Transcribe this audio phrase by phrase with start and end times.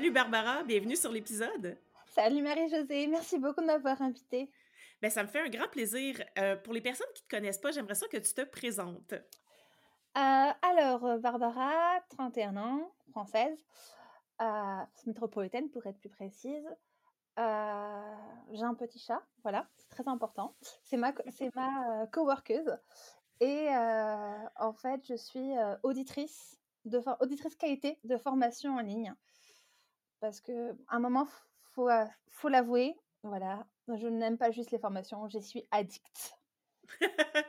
[0.00, 1.76] Salut Barbara, bienvenue sur l'épisode.
[2.06, 4.50] Salut Marie-Josée, merci beaucoup de m'avoir invitée.
[5.02, 6.24] Ben, ça me fait un grand plaisir.
[6.38, 9.12] Euh, pour les personnes qui ne te connaissent pas, j'aimerais ça que tu te présentes.
[9.12, 9.20] Euh,
[10.16, 13.58] alors, euh, Barbara, 31 ans, française,
[15.04, 16.66] métropolitaine pour être plus précise.
[17.36, 17.42] j'ai
[18.64, 20.56] un petit chat, voilà, c'est très important.
[20.82, 22.74] C'est ma, c'est ma coworkeuse.
[23.40, 29.14] Et en fait, je suis auditrice, de auditrice qualité de formation en ligne.
[30.20, 30.52] Parce qu'à
[30.88, 31.26] un moment,
[31.72, 31.88] faut,
[32.28, 36.38] faut l'avouer, voilà, je n'aime pas juste les formations, je suis addict.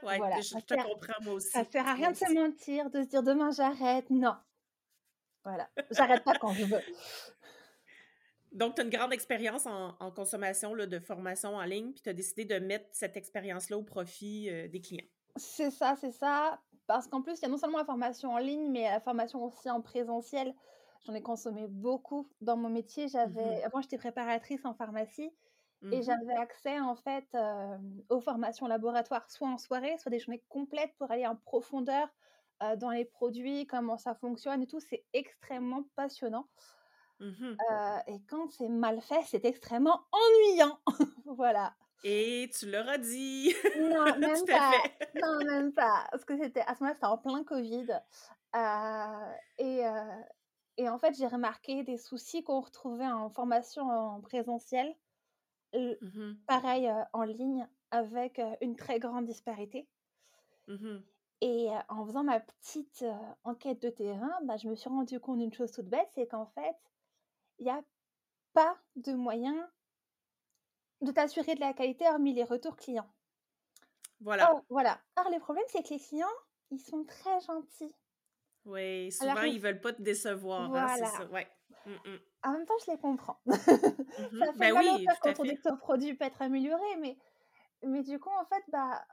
[0.04, 1.50] ouais, voilà, je, te comprends moi aussi.
[1.50, 4.10] Ça sert à rien de se mentir, de se dire demain j'arrête.
[4.10, 4.36] Non.
[5.44, 6.82] Voilà, j'arrête pas quand je veux.
[8.52, 12.10] Donc, tu as une grande expérience en, consommation là, de formation en ligne, puis tu
[12.10, 15.08] as décidé de mettre cette expérience-là au profit des clients.
[15.38, 16.60] C'est ça, c'est ça.
[16.86, 19.44] Parce qu'en plus, il y a non seulement la formation en ligne, mais la formation
[19.46, 20.54] aussi en présentiel.
[21.06, 23.08] J'en ai consommé beaucoup dans mon métier.
[23.08, 25.32] J'avais, mmh avant, j'étais préparatrice en pharmacie
[25.92, 27.36] et mmh j'avais accès en fait
[28.10, 32.08] aux formations laboratoires, soit en soirée, soit des journées complètes pour aller en profondeur
[32.78, 34.80] dans les produits, comment ça fonctionne et tout.
[34.80, 36.48] C'est extrêmement passionnant.
[37.20, 37.56] Mmh
[38.08, 40.80] et quand c'est mal fait, c'est extrêmement ennuyant.
[41.26, 41.74] voilà.
[42.04, 43.54] Et tu l'auras dit.
[43.80, 44.72] Non, même pas.
[45.22, 46.08] Non, même pas.
[46.12, 47.88] Parce que c'était à ce moment-là, c'était en plein Covid.
[49.60, 49.84] et,
[50.82, 54.96] et en fait, j'ai remarqué des soucis qu'on retrouvait en formation en présentiel,
[55.74, 59.88] mmh pareil en ligne, avec une très grande disparité.
[60.68, 61.04] Mmh
[61.42, 63.06] et en faisant ma petite
[63.44, 66.48] enquête de terrain, bah, je me suis rendu compte d'une chose toute bête, c'est qu'en
[66.48, 66.76] fait,
[67.60, 67.84] il n'y a
[68.54, 69.70] pas de moyen
[71.02, 73.10] de t'assurer de la qualité hormis les retours clients.
[74.20, 74.56] Voilà.
[74.70, 75.00] voilà.
[75.16, 76.28] Alors, le problème, c'est que les clients,
[76.70, 77.94] ils sont très gentils.
[78.66, 80.74] Oui, souvent, ils veulent pas te décevoir.
[80.74, 81.26] Hein, c'est ça.
[81.26, 81.48] Ouais.
[81.86, 82.20] Mmh, mmh.
[82.44, 83.40] En même temps, je les comprends.
[84.12, 86.98] Mmh ça fait ben oui, au quand on dit que ton produit peut être amélioré,
[87.00, 87.18] mais,
[87.82, 89.06] mais du coup, en fait, bah,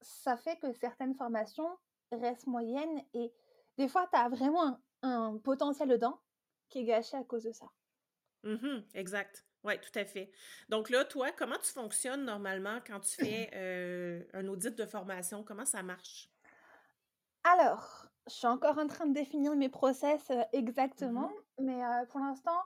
[0.00, 1.68] ça fait que certaines formations
[2.12, 3.32] restent moyennes et
[3.76, 6.20] des fois, tu as vraiment un, potentiel dedans
[6.68, 7.66] qui est gâché à cause de ça.
[8.94, 9.44] exact.
[9.64, 10.30] Oui, tout à fait.
[10.68, 15.42] Donc là, toi, comment tu fonctionnes normalement quand tu fais euh, un audit de formation?
[15.42, 16.28] Comment ça marche?
[17.52, 22.60] Alors, je suis encore en train de définir mes process mmh exactement, mais pour l'instant,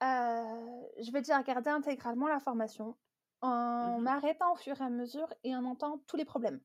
[0.00, 2.96] je vais déjà regarder intégralement la formation
[3.40, 6.60] en mmh m'arrêtant au fur et à mesure et en entendant tous les problèmes.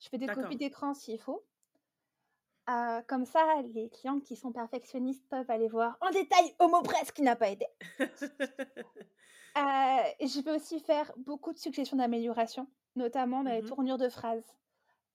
[0.00, 1.44] Je fais des copies d'écran s'il faut.
[3.06, 7.12] comme ça, les clients qui sont perfectionnistes peuvent aller voir en détail au mot presse
[7.12, 7.66] qui n'a pas été.
[9.56, 14.58] je vais aussi faire beaucoup de suggestions d'amélioration, notamment dans les mmh tournures de phrases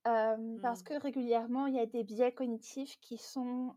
[0.03, 0.83] parce mmh.
[0.83, 3.75] que régulièrement, il y a des biais cognitifs qui sont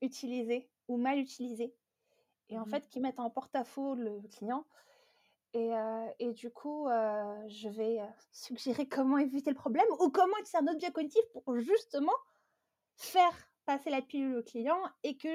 [0.00, 1.74] utilisés ou mal utilisés
[2.50, 4.66] et en mmh fait qui mettent en porte-à-faux le client.
[5.54, 5.70] Et,
[6.18, 6.88] et du coup,
[7.46, 8.00] je vais
[8.32, 12.12] suggérer comment éviter le problème ou comment utiliser un autre biais cognitif pour justement
[12.96, 13.32] faire
[13.64, 15.28] passer la pilule au client et que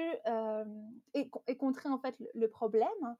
[1.14, 3.16] et, contrer en fait le, problème.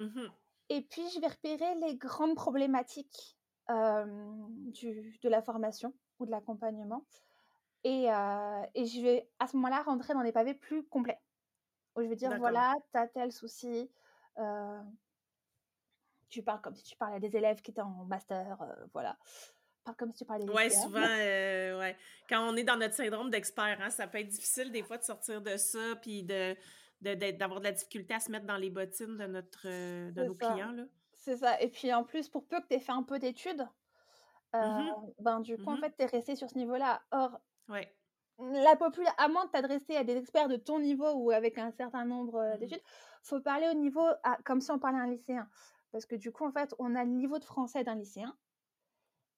[0.00, 0.26] Mmh
[0.70, 3.36] et puis, je vais repérer les grandes problématiques
[3.70, 7.04] du, de la formation ou de l'accompagnement.
[7.84, 8.04] Et,
[8.74, 11.20] et, je vais à ce moment-là rentrer dans des pavés plus complets.
[11.96, 13.90] Où je vais dire, voilà, tu as tel souci.
[16.28, 18.58] tu parles comme si tu parlais à des élèves qui étaient en master.
[18.92, 19.16] voilà.
[19.84, 21.96] Parle comme si tu parlais des Ouais, souvent, ouais.
[22.28, 25.04] Quand on est dans notre syndrome d'expert, hein, ça peut être difficile des fois de
[25.04, 26.56] sortir de ça, puis de
[27.00, 30.72] d'avoir de, la difficulté à se mettre dans les bottines de, notre, de nos clients.
[30.72, 30.84] Là.
[31.30, 31.60] C'est ça.
[31.60, 33.68] Et puis en plus, pour peu que tu aies fait un peu d'études,
[34.52, 34.90] mmh
[35.20, 37.00] ben du coup, en mmh fait, tu es resté sur ce niveau-là.
[37.12, 37.38] Or,
[37.68, 37.88] ouais.
[38.40, 41.70] la population, à moins de t'adresser à des experts de ton niveau ou avec un
[41.70, 42.82] certain nombre mmh d'études,
[43.22, 44.04] faut parler au niveau,
[44.44, 45.48] comme si on parlait à un lycéen.
[45.92, 48.36] Parce que du coup, en fait, on a le niveau de français d'un lycéen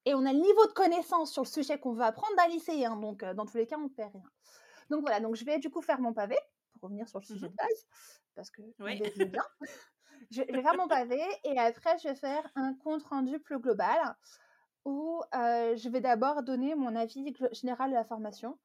[0.07, 2.97] et on a le niveau de connaissance sur le sujet qu'on veut apprendre d'un lycéen.
[2.97, 4.31] Donc, dans tous les cas, on ne perd rien.
[4.89, 6.39] Donc voilà, donc je vais du coup faire mon pavé
[6.81, 7.87] pour revenir sur le sujet de base,
[8.35, 9.03] parce que oui.
[9.27, 9.45] bien.
[10.31, 14.17] je, vais faire mon pavé et après, je vais faire un compte rendu plus global
[14.85, 18.59] où je vais d'abord donner mon avis général de la formation.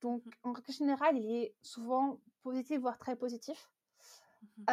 [0.00, 3.70] Donc, en règle générale, il est souvent positif, voire très positif.
[4.58, 4.64] Mmh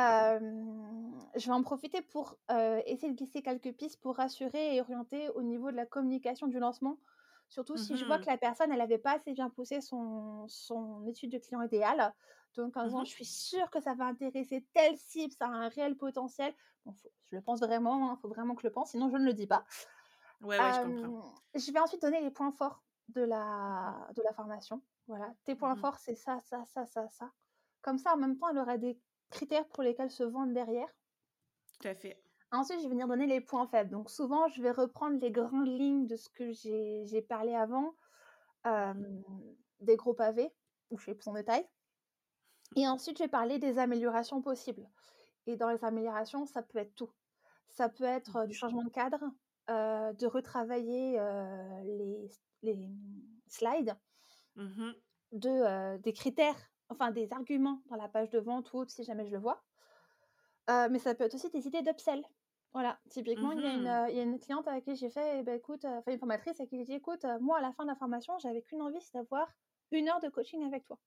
[1.36, 2.38] je vais en profiter pour
[2.86, 6.60] essayer de glisser quelques pistes pour rassurer et orienter au niveau de la communication du
[6.60, 6.98] lancement.
[7.50, 10.48] Surtout si je vois que mmh la personne, elle n'avait pas assez bien poussé son,
[10.48, 12.14] son étude de client idéal.
[12.56, 15.50] Donc, en disant, Mmh je suis sûre que ça va intéresser telle cible, ça a
[15.50, 16.54] un réel potentiel.
[16.86, 16.94] Bon,
[17.26, 19.26] je le pense vraiment, il hein, faut vraiment que je le pense, sinon je ne
[19.26, 19.66] le dis pas.
[20.40, 21.14] Ouais, ouais, je comprends.
[21.56, 24.84] je vais ensuite donner les points forts de la, de la formation.
[25.08, 27.32] Voilà, tes points Mmh forts, c'est ça, ça, ça, ça, ça.
[27.82, 29.00] Comme ça, en même temps, elle aura des
[29.30, 30.90] critères pour lesquels se vendre derrière.
[31.80, 32.25] Tout à fait.
[32.52, 33.90] Ensuite, je vais venir donner les points faibles.
[33.90, 37.96] Donc, souvent, je vais reprendre les grandes lignes de ce que j'ai parlé avant,
[39.82, 40.52] des gros pavés,
[40.90, 41.68] où je fais plus en détail.
[42.76, 44.88] Et ensuite, je vais parler des améliorations possibles.
[45.48, 47.12] Et dans les améliorations, ça peut être tout.
[47.70, 49.24] Ça peut être du changement de cadre,
[49.68, 51.20] de retravailler
[51.84, 52.30] les,
[52.64, 52.90] les,
[53.48, 53.96] slides,
[54.56, 54.92] mmh
[55.32, 56.56] de, des critères,
[56.88, 59.62] enfin des arguments dans la page de vente ou autre si jamais je le vois.
[60.68, 62.24] Mais ça peut être aussi des idées d'upsell.
[62.74, 65.10] Voilà, typiquement, il, y a une, mmh il y a une cliente avec qui j'ai
[65.10, 67.72] fait, eh ben, écoute, enfin une formatrice avec qui j'ai dit, écoute, moi à la
[67.72, 69.48] fin de la formation, j'avais qu'une envie, c'est d'avoir
[69.92, 71.00] une heure de coaching avec toi.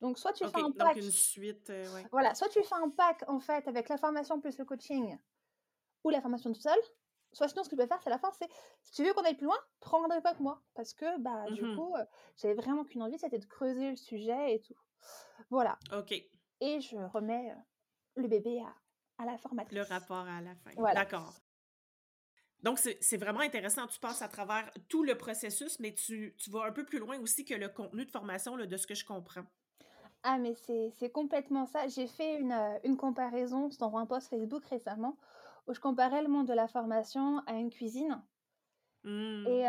[0.00, 0.96] Donc, soit tu fais un pack.
[0.96, 2.06] Donc, une suite, ouais.
[2.10, 5.16] Voilà, soit tu fais un pack en fait avec la formation plus le coaching
[6.02, 6.78] ou la formation tout seul.
[7.32, 8.48] Soit sinon, ce que tu peux faire, c'est la fin, c'est
[8.82, 10.62] si tu veux qu'on aille plus loin, prends rendez-vous avec moi.
[10.74, 11.94] Parce que, bah, du Mmh coup,
[12.36, 14.76] j'avais vraiment qu'une envie, c'était de creuser le sujet et tout.
[15.50, 15.78] Voilà.
[15.92, 16.12] OK.
[16.60, 17.54] Et je remets
[18.16, 18.74] le bébé à,
[19.18, 19.76] à la formatrice.
[19.76, 20.70] Le rapport à la fin.
[20.76, 21.00] Voilà.
[21.00, 21.34] D'accord.
[22.64, 23.86] Donc, c'est vraiment intéressant.
[23.86, 27.18] Tu passes à travers tout le processus, mais tu, tu, vas un peu plus loin
[27.20, 29.44] aussi que le contenu de formation, là, de ce que je comprends.
[30.22, 31.86] Ah, mais c'est complètement ça.
[31.88, 35.18] J'ai fait une, une comparaison dans un post Facebook récemment
[35.66, 38.22] où je comparais le monde de la formation à une cuisine.
[39.02, 39.46] Mmh.
[39.46, 39.66] Et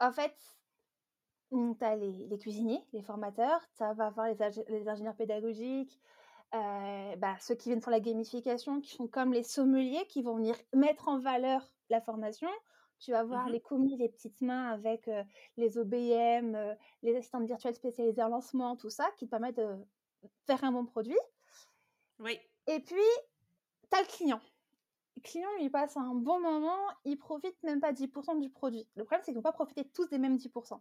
[0.00, 0.34] en fait,
[1.52, 4.36] mmh, tu as les, les, cuisiniers, les formateurs, tu vas avoir les,
[4.68, 6.00] les ingénieurs pédagogiques,
[6.54, 10.36] euh, bah, ceux qui viennent pour la gamification, qui sont comme les sommeliers, qui vont
[10.36, 12.48] venir mettre en valeur la formation.
[12.98, 15.10] Tu vas voir mmh les commis, les petites mains avec
[15.56, 16.56] les OBM,
[17.02, 19.76] les assistantes virtuelles spécialisées en lancement, tout ça, qui te permettent de
[20.46, 21.18] faire un bon produit.
[22.20, 22.38] Oui.
[22.68, 22.94] Et puis,
[23.90, 24.40] tu as le client.
[25.16, 28.86] Le client, il passe un bon moment, il profite même pas 10% du produit.
[28.94, 30.80] Le problème, c'est qu'ils ne pas profiter tous des mêmes 10%.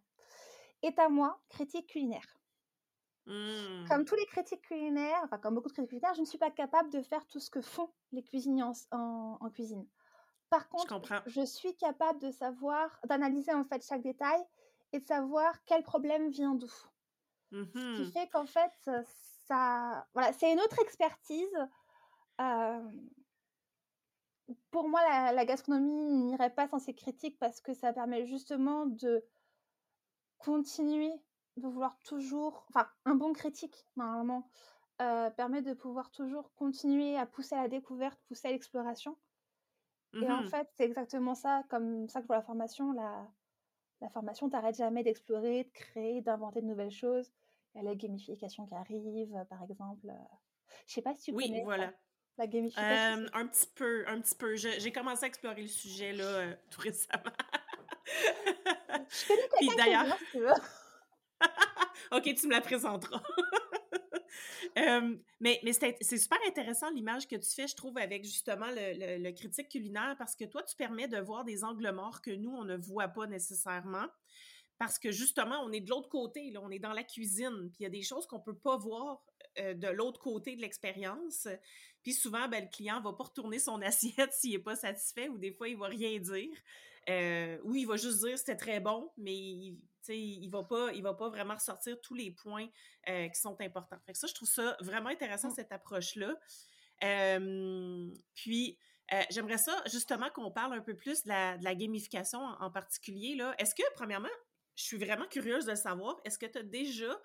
[0.84, 2.41] Et à moi, critique culinaire.
[3.32, 3.88] Mmh.
[3.88, 6.52] Comme tous les critiques culinaires, enfin comme beaucoup de critiques culinaires, je ne suis pas
[6.52, 9.88] capable de faire tout ce que font les cuisiniers en, en, cuisine.
[10.50, 14.42] Par contre, je, je, suis capable de savoir, d'analyser en fait chaque détail
[14.92, 16.72] et de savoir quel problème vient d'où.
[17.52, 18.92] Mmh Ce qui fait qu'en fait,
[19.48, 21.58] ça, voilà, c'est une autre expertise.
[22.42, 22.92] Euh,
[24.72, 28.88] pour moi, la, la gastronomie n'irait pas sans ces critiques parce que ça permet justement
[28.88, 29.24] de
[30.38, 31.14] continuer
[31.58, 34.50] de vouloir toujours, enfin, un bon critique, normalement,
[35.02, 39.18] euh, permet de pouvoir toujours continuer à pousser à la découverte, pousser à l'exploration.
[40.14, 43.28] Mmh Et en fait, c'est exactement ça, comme ça que pour la formation, la,
[44.02, 47.32] la formation t'arrête jamais d'explorer, de créer, d'inventer de nouvelles choses.
[47.74, 50.12] Il y a la gamification qui arrive, par exemple.
[50.88, 51.88] Je sais pas si tu oui, connais voilà.
[51.88, 51.94] Ça,
[52.38, 53.24] la gamification.
[53.24, 54.56] Euh, un petit peu, un petit peu.
[54.56, 57.24] J'ai commencé à explorer le sujet là euh, tout récemment.
[59.10, 60.18] Je connais quelqu'un d'ailleurs.
[62.12, 63.22] Ok, tu me la présenteras.
[64.78, 69.70] euh, mais c'est super intéressant l'image que tu fais, je trouve, avec justement le, critique
[69.70, 72.78] culinaire, parce que toi, tu permets de voir des angles morts que nous, on ne
[72.78, 74.08] voit pas nécessairement.
[74.78, 77.82] Parce que justement, on est de l'autre côté, là, on est dans la cuisine, puis
[77.82, 79.24] il y a des choses qu'on peut pas voir
[79.60, 81.48] euh, de l'autre côté de l'expérience.
[82.02, 85.38] Puis souvent, ben, le client va pas retourner son assiette s'il est pas satisfait, ou
[85.38, 86.58] des fois, il va rien dire.
[87.10, 89.78] Euh, oui, il va juste dire c'était très bon, mais il,
[90.10, 92.68] il va pas, il va pas vraiment ressortir tous les points
[93.10, 94.00] euh, qui sont importants.
[94.06, 95.56] Fait que ça, je trouve ça vraiment intéressant Mmh.
[95.56, 96.36] cette approche-là.
[97.04, 98.78] Euh, puis
[99.30, 102.72] j'aimerais ça justement qu'on parle un peu plus de la, de la gamification en, en
[102.72, 103.36] particulier.
[103.36, 104.30] Là, est-ce que premièrement,
[104.76, 107.20] je suis vraiment curieuse de savoir, est-ce que tu as déjà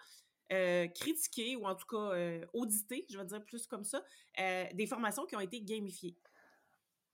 [0.53, 4.03] euh, critiqué ou en tout cas euh, audité, je vais dire plus comme ça,
[4.39, 6.17] euh, des formations qui ont été gamifiées?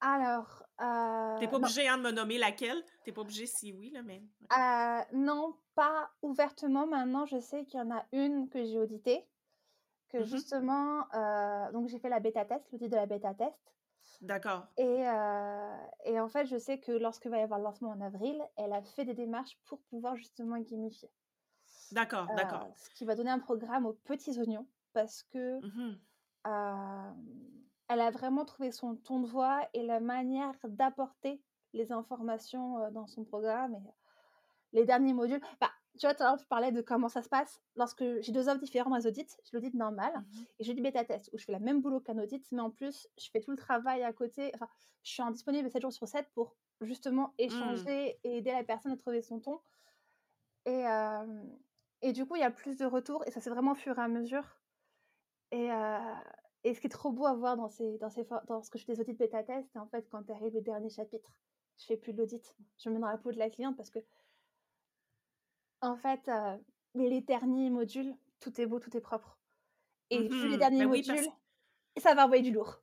[0.03, 0.65] Alors.
[0.81, 2.83] Euh, T'es pas obligé hein, de me nommer laquelle.
[3.05, 4.21] T'es pas obligé si oui, là, mais.
[4.57, 6.87] Euh, non, pas ouvertement.
[6.87, 9.27] Maintenant, je sais qu'il y en a une que j'ai auditée.
[10.09, 10.25] Que Mhm.
[10.25, 11.07] justement.
[11.15, 13.57] euh, donc, j'ai fait la bêta test, l'audit de la bêta test.
[14.21, 14.67] D'accord.
[14.77, 18.01] Et, euh, et en fait, je sais que lorsque va y avoir le lancement en
[18.01, 21.11] avril, elle a fait des démarches pour pouvoir justement gamifier.
[21.93, 22.69] D'accord, d'accord.
[22.77, 25.99] ce qui va donner un programme aux petits oignons parce que Mhm.
[26.47, 27.13] euh,
[27.93, 33.07] elle a vraiment trouvé son ton de voix et la manière d'apporter les informations dans
[33.07, 33.95] son programme et
[34.73, 35.41] les derniers modules.
[35.61, 37.61] Bah, tu vois, tout à l'heure, tu parlais de comment ça se passe.
[37.77, 40.47] Lorsque j'ai deux offres différents dans les audits, j'ai l'audit normal Mhm.
[40.59, 42.71] et j'ai du bêta test où je fais la même boulot qu'un audit, mais en
[42.71, 44.51] plus, je fais tout le travail à côté.
[44.55, 44.69] Enfin,
[45.03, 47.39] je suis en disponible 7 jours sur 7 pour justement Mm.
[47.39, 49.61] échanger et aider la personne à trouver son ton.
[50.65, 51.43] Et, euh,
[52.03, 53.99] et du coup, il y a plus de retours et ça c'est vraiment au fur
[53.99, 54.61] et à mesure.
[55.51, 56.15] Et, euh,
[56.65, 58.71] et ce qui est trop beau à voir dans, ces, dans, ces, for- dans ce
[58.71, 60.91] que je fais des audits bêta test, c'est en fait quand tu arrives le dernier
[60.91, 61.33] chapitre,
[61.79, 62.55] je fais plus de l'audit.
[62.79, 63.99] Je me mets dans la peau de la cliente parce que
[65.81, 66.57] en fait, euh,
[66.95, 69.39] les derniers modules, tout est beau, tout est propre.
[70.11, 70.59] Et vu les Mhm.
[70.59, 71.33] derniers Ben oui, parce modules,
[71.99, 72.81] ça va envoyer du lourd.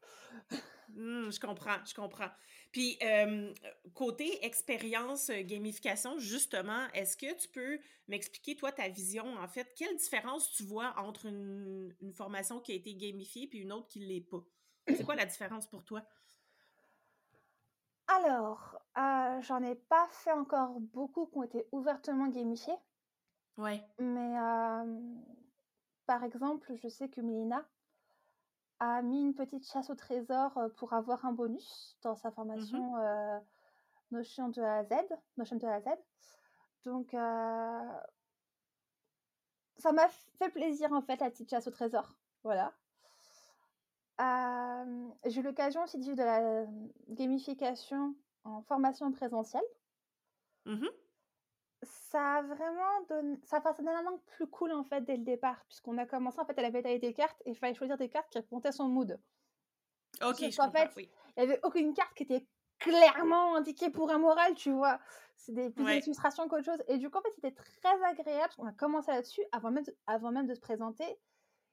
[0.89, 2.29] Hmm, je comprends, je comprends.
[2.71, 3.53] Puis, euh,
[3.95, 9.73] côté expérience euh, gamification, justement, est-ce que tu peux m'expliquer, toi, ta vision, en fait,
[9.75, 13.87] quelle différence tu vois entre une, une formation qui a été gamifiée puis une autre
[13.87, 14.43] qui ne l'est pas?
[14.91, 16.05] C'est quoi la différence pour toi?
[18.07, 22.75] Alors, euh, j'en ai pas fait encore beaucoup qui ont été ouvertement gamifiés,
[23.57, 23.85] Ouais.
[23.99, 24.83] mais euh,
[26.05, 27.65] par exemple, je sais que Mélina
[28.79, 32.33] a mis une petite chasse au trésor pour avoir un bonus dans sa Mhm.
[32.35, 32.95] formation
[34.11, 34.93] Notion de A à Z,
[35.37, 35.85] Notion de A à Z.
[36.85, 37.11] Donc,
[39.77, 42.15] ça m'a fait plaisir en fait la petite chasse au trésor.
[42.43, 42.73] Voilà.
[44.21, 46.65] Euh, j'ai eu l'occasion aussi de vivre de la
[47.09, 49.63] gamification en formation présentielle.
[50.65, 50.89] Mhm.
[51.83, 55.63] Ça a vraiment donné, ça, donne un angle plus cool en fait dès le départ,
[55.65, 58.09] puisqu'on a commencé en fait, elle avait taillé des cartes et il fallait choisir des
[58.09, 59.19] cartes qui représentaient son mood.
[60.21, 61.09] OK, je comprends, fait, oui.
[61.37, 62.45] il n'y avait aucune carte qui était
[62.79, 64.99] clairement indiquée pour un moral, tu vois.
[65.35, 65.99] C'est des, plus des Ouais.
[65.99, 66.83] illustrations qu'autre chose.
[66.87, 69.83] Et du coup, en fait, c'était très agréable, parce qu'on a commencé là-dessus avant même,
[69.85, 71.17] de, avant même de se présenter.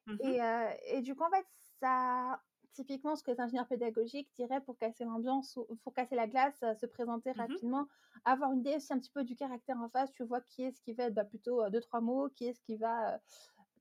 [0.07, 0.19] Mhm.
[0.21, 1.47] Et, euh, et du coup, en fait,
[1.81, 2.43] ça,
[2.77, 6.63] typiquement, ce que les ingénieurs pédagogiques diraient pour casser l'ambiance, ou pour casser la glace,
[6.63, 7.39] euh, se présenter Mhm.
[7.39, 7.89] rapidement,
[8.25, 10.81] avoir une idée aussi un petit peu du caractère en face, tu vois qui est-ce
[10.83, 13.15] qui va être bah, plutôt euh, deux, trois mots, qui est-ce qui va...
[13.15, 13.19] euh,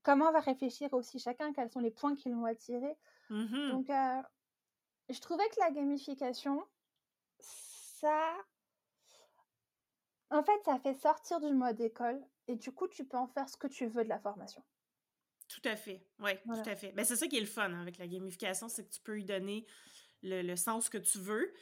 [0.02, 2.96] comment va réfléchir aussi chacun, quels sont les points qui l'ont attiré.
[3.30, 3.70] Mhm.
[3.72, 4.22] Donc, euh,
[5.10, 6.64] je trouvais que la gamification,
[7.38, 8.34] ça...
[10.30, 13.48] En fait, ça fait sortir du mode école et du coup, tu peux en faire
[13.48, 14.62] ce que tu veux de la formation.
[15.48, 16.62] Tout à fait, oui, Voilà.
[16.62, 16.92] tout à fait.
[16.92, 19.14] Ben, c'est ça qui est le fun hein, avec la gamification, c'est que tu peux
[19.14, 19.64] lui donner
[20.22, 21.52] le, le sens que tu veux.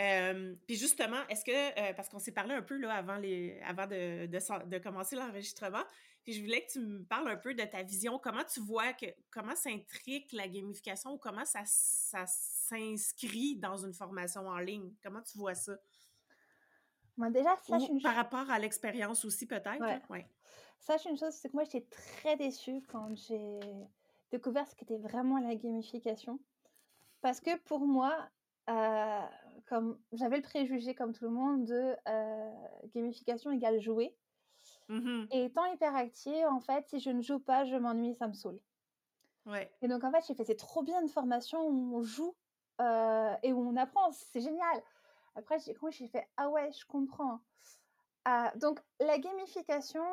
[0.00, 1.50] Euh, puis justement, est-ce que,
[1.90, 5.16] euh, parce qu'on s'est parlé un peu là, avant, les, avant de, de, de commencer
[5.16, 5.82] l'enregistrement,
[6.24, 8.92] puis je voulais que tu me parles un peu de ta vision, comment tu vois
[8.92, 14.94] que, comment s'intrique la gamification ou comment ça, ça s'inscrit dans une formation en ligne?
[15.02, 15.76] Comment tu vois ça?
[17.16, 19.80] Moi, déjà, sache Ou par rapport à l'expérience aussi peut-être?
[19.80, 19.94] Ouais.
[19.94, 20.00] là?
[20.08, 20.26] Ouais.
[20.82, 23.60] Sache une chose, c'est que moi, j'étais très déçue quand j'ai
[24.32, 26.40] découvert ce qu'était vraiment la gamification.
[27.20, 28.28] Parce que pour moi,
[28.68, 29.20] euh,
[29.66, 32.50] comme j'avais le préjugé, comme tout le monde, de euh,
[32.96, 34.16] gamification égale jouer.
[34.88, 35.28] Mhm.
[35.30, 38.58] Et étant hyperactive, en fait, si je ne joue pas, je m'ennuie, ça me saoule.
[39.46, 39.70] Ouais.
[39.82, 42.34] Et donc, en fait, j'ai fait c'est trop bien une formation où on joue
[42.80, 44.82] euh, et où on apprend, c'est génial.
[45.36, 46.28] Après, j'ai j'ai fait?
[46.36, 47.38] Ah ouais, je comprends.
[48.24, 50.04] Ah, donc, la gamification,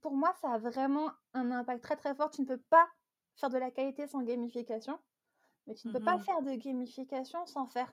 [0.00, 2.30] pour moi, ça a vraiment un impact très très fort.
[2.30, 2.88] Tu ne peux pas
[3.36, 4.98] faire de la qualité sans gamification,
[5.66, 6.20] mais tu ne peux pas Mhm.
[6.20, 7.92] faire de gamification sans faire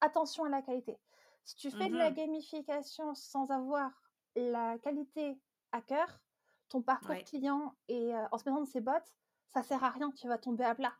[0.00, 0.98] attention à la qualité.
[1.44, 2.12] Si tu fais de la Mhm.
[2.12, 3.92] gamification sans avoir
[4.36, 5.40] la qualité
[5.72, 6.20] à cœur,
[6.68, 9.14] ton parcours Ouais, client et euh, en se mettant de ses bottes,
[9.48, 10.94] ça sert à rien, tu vas tomber à plat.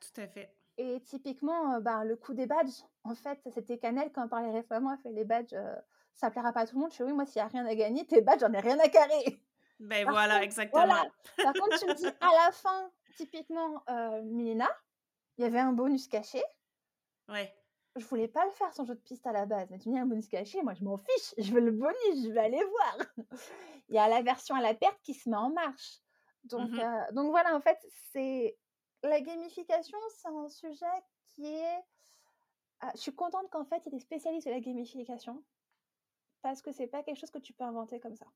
[0.00, 0.54] tout à fait.
[0.78, 4.50] Et typiquement, euh, ben, le coup des badges, en fait, c'était Canel quand on parlait
[4.50, 5.76] récemment, elle fait les badges, euh,
[6.14, 6.90] ça plaira pas à tout le monde.
[6.92, 8.78] Je fais oui, moi, s'il n'y a rien à gagner, tes badges, j'en ai rien
[8.78, 9.42] à carrer.
[9.82, 10.84] Ben Par voilà, contre, exactement.
[10.86, 11.10] voilà.
[11.42, 14.68] Par contre, tu me dis à la fin, typiquement, euh, Milena,
[15.38, 16.42] il y avait un bonus caché.
[17.28, 17.52] Ouais.
[17.96, 19.94] Je voulais pas le faire sans jeu de piste à la base, mais tu me
[19.94, 22.64] dis un bonus caché, moi je m'en fiche, je veux le bonus, je vais aller
[22.64, 22.96] voir.
[23.88, 25.98] Il y a la version à la perte qui se met en marche.
[26.44, 26.80] Donc, Mhm.
[26.80, 27.78] euh, donc voilà, en fait,
[28.12, 28.56] c'est
[29.02, 30.86] la gamification, c'est un sujet
[31.28, 31.84] qui est.
[32.80, 35.44] Ah, je suis contente qu'en fait, il y ait des spécialistes de la gamification
[36.40, 38.26] parce que c'est pas quelque chose que tu peux inventer comme ça.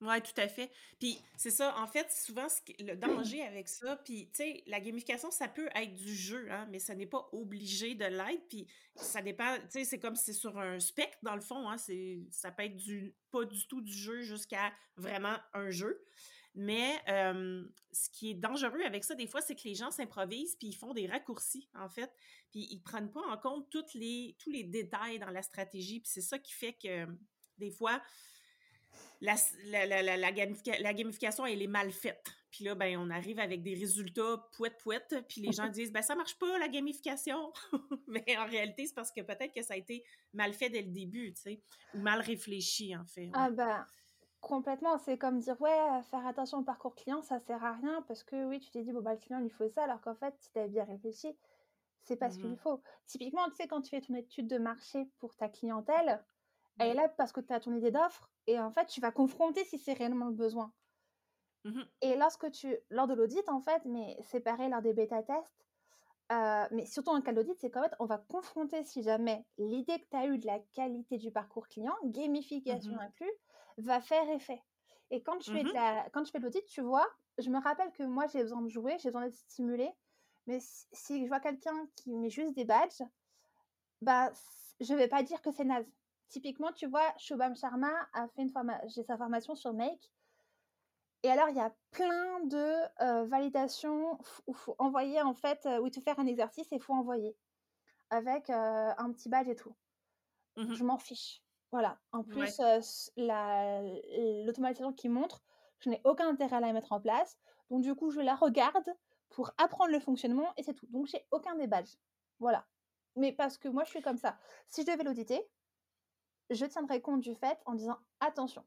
[0.00, 0.70] Ouais, tout à fait.
[0.98, 4.62] Puis c'est ça, en fait, souvent ce qui- le danger avec ça, puis tu sais,
[4.66, 8.48] la gamification, ça peut être du jeu, hein, mais ça n'est pas obligé de l'être.
[8.48, 8.66] Puis
[8.96, 11.76] ça dépend, tu sais, c'est comme si c'est sur un spectre dans le fond, hein,
[11.76, 16.02] c'est, ça peut être du pas du tout du jeu jusqu'à vraiment un jeu.
[16.54, 20.56] Mais euh, ce qui est dangereux avec ça, des fois, c'est que les gens s'improvisent
[20.56, 22.10] puis ils font des raccourcis, en fait,
[22.50, 26.00] puis ils prennent pas en compte toutes les, tous les détails dans la stratégie.
[26.00, 27.06] Puis c'est ça qui fait que
[27.58, 28.00] des fois,
[29.20, 29.34] la,
[29.64, 32.24] la, la, la, la gamifica- la gamification, elle est mal faite.
[32.50, 36.14] Puis là, ben, on arrive avec des résultats pouette-pouette, puis les gens disent, ben, ça
[36.16, 37.52] marche pas, la gamification.
[38.08, 40.88] Mais en réalité, c'est parce que peut-être que ça a été mal fait dès le
[40.90, 41.62] début, tu sais,
[41.92, 43.28] ou mal réfléchi, en fait.
[43.30, 43.32] ouais.
[43.32, 43.86] Ah bah,
[44.40, 48.24] Complètement, c'est comme dire: «Ouais, faire attention au parcours client, ça sert à rien» parce
[48.24, 50.16] que oui, tu t'es dit: «Bon, bah, le client, il lui faut ça», alors qu'en
[50.16, 51.38] fait, si tu avais bien réfléchi,
[52.02, 52.82] c'est pas ce qu'il Mmh faut.
[53.06, 56.24] Typiquement, tu sais, quand tu fais ton étude de marché pour ta clientèle,
[56.78, 59.12] elle est là parce que tu as ton idée d'offre et en fait, tu vas
[59.12, 60.72] confronter si c'est réellement le besoin.
[61.64, 65.22] Mmh Et lorsque tu lors de l'audit, en fait, mais c'est pareil lors des bêta
[65.22, 65.66] tests,
[66.32, 70.00] heu, mais surtout en cas d'audit, c'est qu'en fait, on va confronter si jamais l'idée
[70.00, 73.32] que tu as eue de la qualité du parcours client, gamification Mmh inclus,
[73.78, 74.62] va faire effet.
[75.10, 77.08] Et quand je fais de Mmh la quand je fais de l'audit, tu vois,
[77.38, 79.92] je me rappelle que moi, j'ai besoin de jouer, j'ai besoin d'être stimulée,
[80.46, 83.02] mais si si je vois quelqu'un qui met juste des badges,
[84.02, 84.32] bah,
[84.80, 85.86] je vais pas dire que c'est naze.
[86.30, 90.12] Typiquement, tu vois, Shubham Sharma a fait une forma j'ai sa formation sur Make
[91.22, 95.80] et alors, il y a plein de, heu, validations où faut envoyer en fait, heu,
[95.80, 97.36] où il te faire un exercice et il faut envoyer
[98.10, 99.76] avec, heu, un petit badge et tout.
[100.56, 101.42] Mmh Je m'en fiche.
[101.72, 102.00] Voilà.
[102.12, 102.56] En Ouais.
[102.56, 102.60] plus,
[103.16, 103.82] la
[104.44, 105.42] l'automatisation qui montre,
[105.80, 107.38] je n'ai aucun intérêt à la mettre en place.
[107.70, 108.90] Donc du coup, je la regarde
[109.30, 110.86] pour apprendre le fonctionnement et c'est tout.
[110.88, 111.96] Donc j'ai aucun des badges.
[112.40, 112.66] Voilà.
[113.16, 114.38] Mais parce que moi, je suis comme ça.
[114.68, 115.48] Si je devais l'auditer,
[116.50, 118.64] je tiendrais compte du fait en disant: «Attention,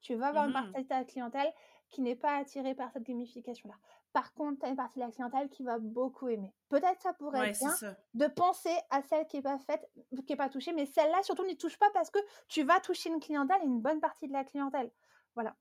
[0.00, 1.52] tu vas avoir une Mmh partie de ta clientèle
[1.90, 3.76] qui n'est pas attirée par cette gamification-là.
[4.12, 6.54] Par contre, tu as une partie de la clientèle qui va beaucoup aimer.
[6.68, 7.96] Peut-être ça pourrait Ouais, être bien ça.
[8.14, 9.90] de penser à celle qui est pas faite,
[10.26, 12.18] qui est pas touchée, mais celle-là surtout n'y touche pas parce que
[12.48, 14.92] tu vas toucher une clientèle et une bonne partie de la clientèle.
[15.34, 15.56] Voilà.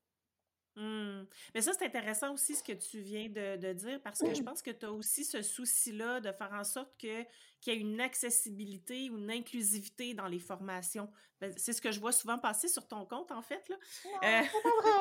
[0.75, 1.25] Mmh.
[1.53, 4.41] Mais ça, c'est intéressant aussi ce que tu viens de de dire parce que je
[4.41, 7.23] pense que tu as aussi ce souci-là de faire en sorte que
[7.61, 11.11] qu'il y ait une accessibilité ou une inclusivité dans les formations.
[11.39, 13.75] Ben, c'est ce que je vois souvent passer sur ton compte, en fait, là.
[14.51, 14.93] C'est pas vrai.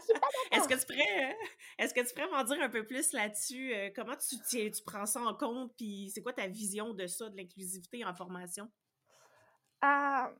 [0.00, 1.36] Suis pas est-ce que tu pourrais, heu,
[1.78, 3.72] est-ce que tu pourrais m'en dire un peu plus là-dessus?
[3.74, 4.36] Heu, comment tu
[4.84, 5.74] prends ça en compte?
[5.76, 8.70] Puis c'est quoi ta vision de ça, de l'inclusivité en formation?
[9.82, 10.32] Ah,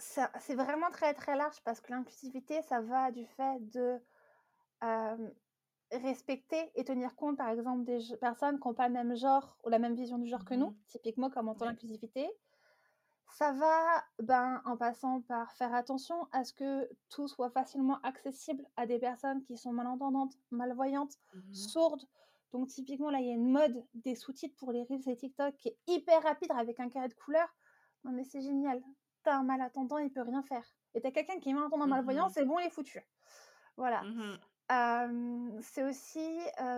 [0.00, 4.00] c'est vraiment très, très large parce que l'inclusivité, ça va du fait de,
[5.92, 9.68] respecter et tenir compte, par exemple, des personnes qui ont pas le même genre ou
[9.68, 11.72] la même vision du genre que nous, Mmh typiquement comme on entend Ouais.
[11.72, 12.30] l'inclusivité.
[13.32, 18.64] Ça va, ben, en passant par faire attention à ce que tout soit facilement accessible
[18.76, 22.04] à des personnes qui sont malentendantes, malvoyantes, Mmh sourdes.
[22.52, 25.56] Donc typiquement, là, il y a une mode des sous-titres pour les reels et TikTok
[25.56, 27.54] qui est hyper rapide avec un carré de couleurs.
[28.04, 28.82] Non mais c'est génial.
[29.24, 30.66] Tu as un malentendant, il peut rien faire.
[30.94, 33.00] Et tu as quelqu'un qui est malentendant, malvoyant, Mmh c'est bon, il est foutu.
[33.76, 34.08] Voilà.
[34.08, 34.40] Mmh
[35.62, 36.20] c'est aussi,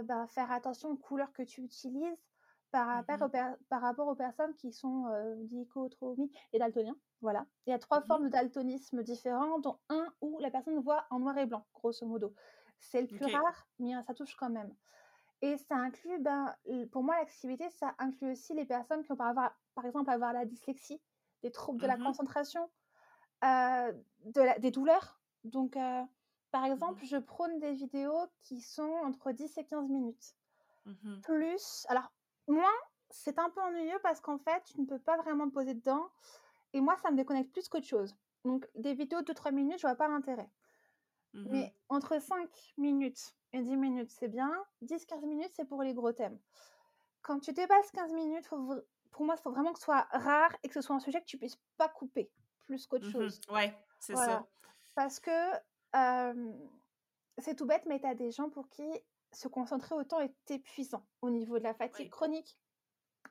[0.05, 2.27] bah, faire attention aux couleurs que tu utilises
[2.71, 7.47] par rapport aux Mmh par rapport aux personnes qui sont, heu, dichotomies et daltoniens, voilà.
[7.67, 11.07] Il y a 3 Mmh formes de daltonisme différents, dont un où la personne voit
[11.11, 12.35] en noir et blanc, grosso modo.
[12.79, 14.75] C'est le plus rare, mais ça touche quand même
[15.43, 16.55] et ça inclut, ben,
[16.93, 20.33] pour moi, l'accessibilité, ça inclut aussi les personnes qui vont par avoir par exemple, avoir
[20.33, 21.03] la dyslexie,
[21.43, 22.71] des troubles de la Mmh concentration,
[23.45, 25.23] Heu, de la des douleurs.
[25.45, 26.03] Donc, heu,
[26.53, 30.37] par Mmh exemple, je prône des vidéos qui sont entre 10 et 15 minutes.
[30.85, 32.13] Mmh Plus alors
[32.49, 32.79] moins,
[33.11, 36.11] c'est un peu ennuyeux parce qu'en fait, tu ne peux pas vraiment te poser dedans
[36.75, 38.17] et moi, ça me déconnecte plus qu'autre chose.
[38.45, 40.51] Donc des vidéos de 3 minutes, je vois pas l'intérêt.
[41.35, 44.53] Mmh Mais entre 5 minutes et 10 minutes, c'est bien.
[44.83, 46.41] 10-15 minutes, c'est pour les gros thèmes.
[47.23, 50.07] Quand tu dépasses 15 minutes, faut v pour moi, il faut vraiment que ce soit
[50.11, 52.31] rare et que ce soit un sujet que tu puisses pas couper,
[52.67, 53.41] plus qu'autre Mmh chose.
[53.51, 54.25] Ouais, c'est ça.
[54.25, 54.47] Voilà.
[54.95, 55.31] Parce que,
[57.39, 58.85] c'est tout bête, mais tu as des gens pour qui
[59.33, 61.07] se concentrer autant est épuisant.
[61.23, 62.59] Au niveau de la fatigue Oui, chronique,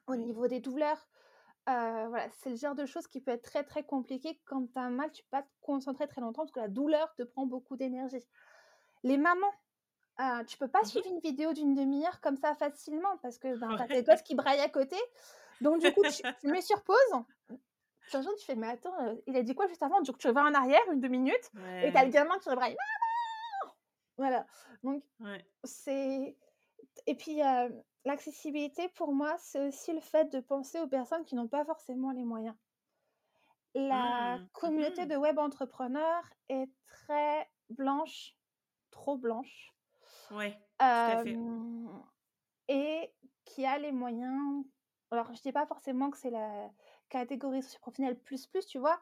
[0.07, 0.25] au oui.
[0.25, 1.07] niveau des douleurs,
[1.67, 4.41] voilà, c'est le genre de choses qui peut être très, très compliqué.
[4.45, 7.13] Quand tu as mal, tu peux pas te concentrer très longtemps parce que la douleur
[7.15, 8.27] te prend beaucoup d'énergie.
[9.03, 9.53] Les mamans,
[10.19, 13.37] heu, tu peux pas Mmh suivre une vidéo d'une demi heure comme ça facilement parce
[13.37, 14.97] que, ben, tu as tes gosses qui braillent à côté.
[15.61, 16.97] Donc du coup, tu tu mets sur pause
[18.07, 20.17] puis un jour, tu fais: «Mais attends, heu, il a dit quoi juste avant?» donc
[20.17, 22.77] tu reviens en arrière une 2 minutes et tu as le Ouais, gamin qui braille.
[24.17, 24.45] Voilà,
[24.83, 25.45] donc ouais.
[25.63, 26.37] c'est
[27.07, 27.41] et puis,
[28.05, 32.11] l'accessibilité pour moi, c'est aussi le fait de penser aux personnes qui n'ont pas forcément
[32.11, 32.55] les moyens.
[33.75, 34.47] La Mmh.
[34.53, 38.37] communauté Mmh de web entrepreneurs est très blanche,
[38.91, 39.73] trop blanche,
[40.31, 40.59] Ouais,
[40.95, 41.37] tout à fait.
[42.67, 43.13] et
[43.45, 44.65] qui a les moyens
[45.11, 46.69] alors je dis pas forcément que c'est la
[47.09, 49.01] catégorie socio-professionnelle plus, plus, tu vois?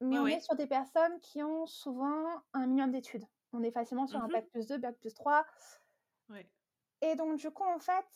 [0.00, 3.26] Mais on est sur des personnes qui ont souvent un minimum d'études.
[3.52, 5.46] On est facilement sur un Mmh bac+2, bac+3
[6.28, 6.50] Ouais.
[7.02, 8.06] et donc du coup, en fait,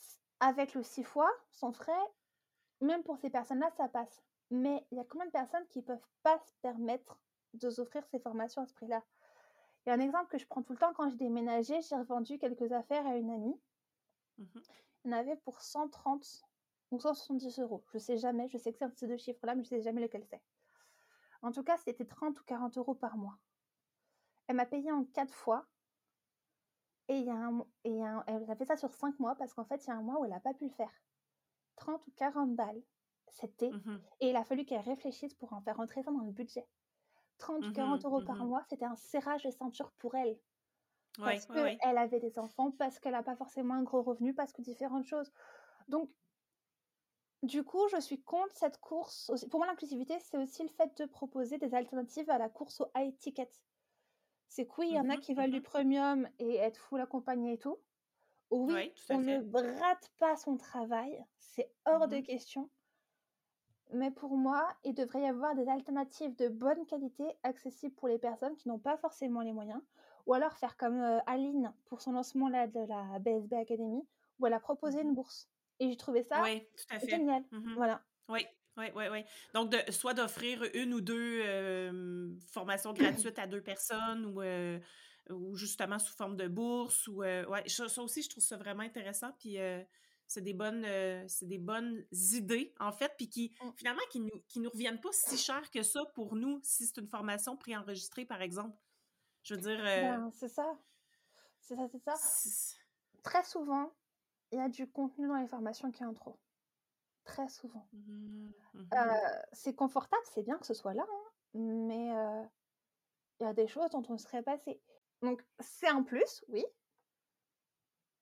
[0.40, 1.92] avec le 6 fois sans frais,
[2.80, 4.22] même pour ces personnes-là, ça passe.
[4.50, 7.20] Mais il y a combien de personnes qui peuvent pas se permettre
[7.54, 9.04] de s'offrir ces formations à ce prix-là?
[9.86, 11.96] Il y a un exemple que je prends tout le temps quand j'ai déménagé, j'ai
[11.96, 13.60] revendu quelques affaires à une amie.
[15.04, 16.42] Il y en avait pour 130
[16.90, 17.84] ou 170 euros.
[17.92, 19.82] Je sais jamais, je sais que c'est un de ces 2 chiffres-là, mais je sais
[19.82, 20.42] jamais lequel c'est.
[21.42, 23.38] En tout cas, c'était 30 ou 40 euros par mois.
[24.48, 25.66] Elle m'a payé en quatre fois.
[27.08, 29.64] Et, il y a un, et elle a fait ça sur cinq mois parce qu'en
[29.64, 30.90] fait, il y a un mois où elle n'a pas pu le faire.
[31.76, 32.82] 30 ou 40 balles,
[33.28, 33.70] c'était.
[33.70, 36.68] Mmh Et il a fallu qu'elle réfléchisse pour en faire rentrer ça dans le budget.
[37.38, 40.38] 30 ou Mmh 40 euros mmh par mois, c'était un serrage de ceinture pour elle.
[41.18, 41.78] Ouais, Parce ouais, ouais.
[41.82, 45.06] qu'elle avait des enfants, parce qu'elle n'a pas forcément un gros revenu, parce que différentes
[45.06, 45.32] choses.
[45.88, 46.10] Donc,
[47.42, 49.30] du coup, je suis contre cette course.
[49.30, 49.48] aussi.
[49.48, 52.90] Pour moi, l'inclusivité, c'est aussi le fait de proposer des alternatives à la course au
[52.96, 53.50] high ticket.
[54.48, 56.78] C'est que oui, il y en a Mmh qui veulent du mmh premium et être
[56.78, 57.78] full accompagné et tout.
[58.68, 59.40] Oui, tout à on ne fait.
[59.40, 62.70] brate pas son travail, c'est hors de Mmh question.
[63.92, 68.18] Mais pour moi, il devrait y avoir des alternatives de bonne qualité accessibles pour les
[68.18, 69.82] personnes qui n'ont pas forcément les moyens.
[70.26, 74.02] Ou alors faire comme euh, Aline pour son lancement là, de la BSB Academy,
[74.38, 75.48] où elle a proposé Mmh une bourse.
[75.80, 77.08] Et j'ai trouvé ça Oui, tout à fait.
[77.10, 77.42] génial.
[77.50, 78.02] Mmh Voilà.
[78.28, 79.24] Oui, oui, oui, oui.
[79.54, 82.92] Donc, de, soit d'offrir une ou deux euh, formations
[83.28, 84.78] gratuites à deux personnes ou, euh,
[85.30, 87.06] ou justement sous forme de bourse.
[87.08, 89.32] Ou, euh, ouais, ça, ça aussi, je trouve ça vraiment intéressant.
[89.38, 89.58] Puis,
[90.28, 90.84] c'est des bonnes
[91.28, 93.70] c'est des bonnes idées, en fait, puis qui, Mm.
[93.76, 96.96] finalement, qui nous, qui nous reviennent pas si cher que ça pour nous, si c'est
[96.98, 98.76] une formation préenregistrée, par exemple.
[99.44, 99.78] Je veux dire...
[99.84, 100.76] Ben, c'est ça.
[101.60, 102.14] C'est ça, c'est ça.
[103.22, 103.92] Très souvent,
[104.52, 106.38] il y a du contenu dans les formations qui est en trop.
[107.24, 107.88] Très souvent.
[107.92, 108.52] Mhm.
[108.94, 112.44] Euh, c'est confortable, c'est bien que ce soit là, hein, mais euh,
[113.40, 114.80] il y a des choses dont on serait passé.
[115.22, 116.64] Donc, c'est un plus, oui.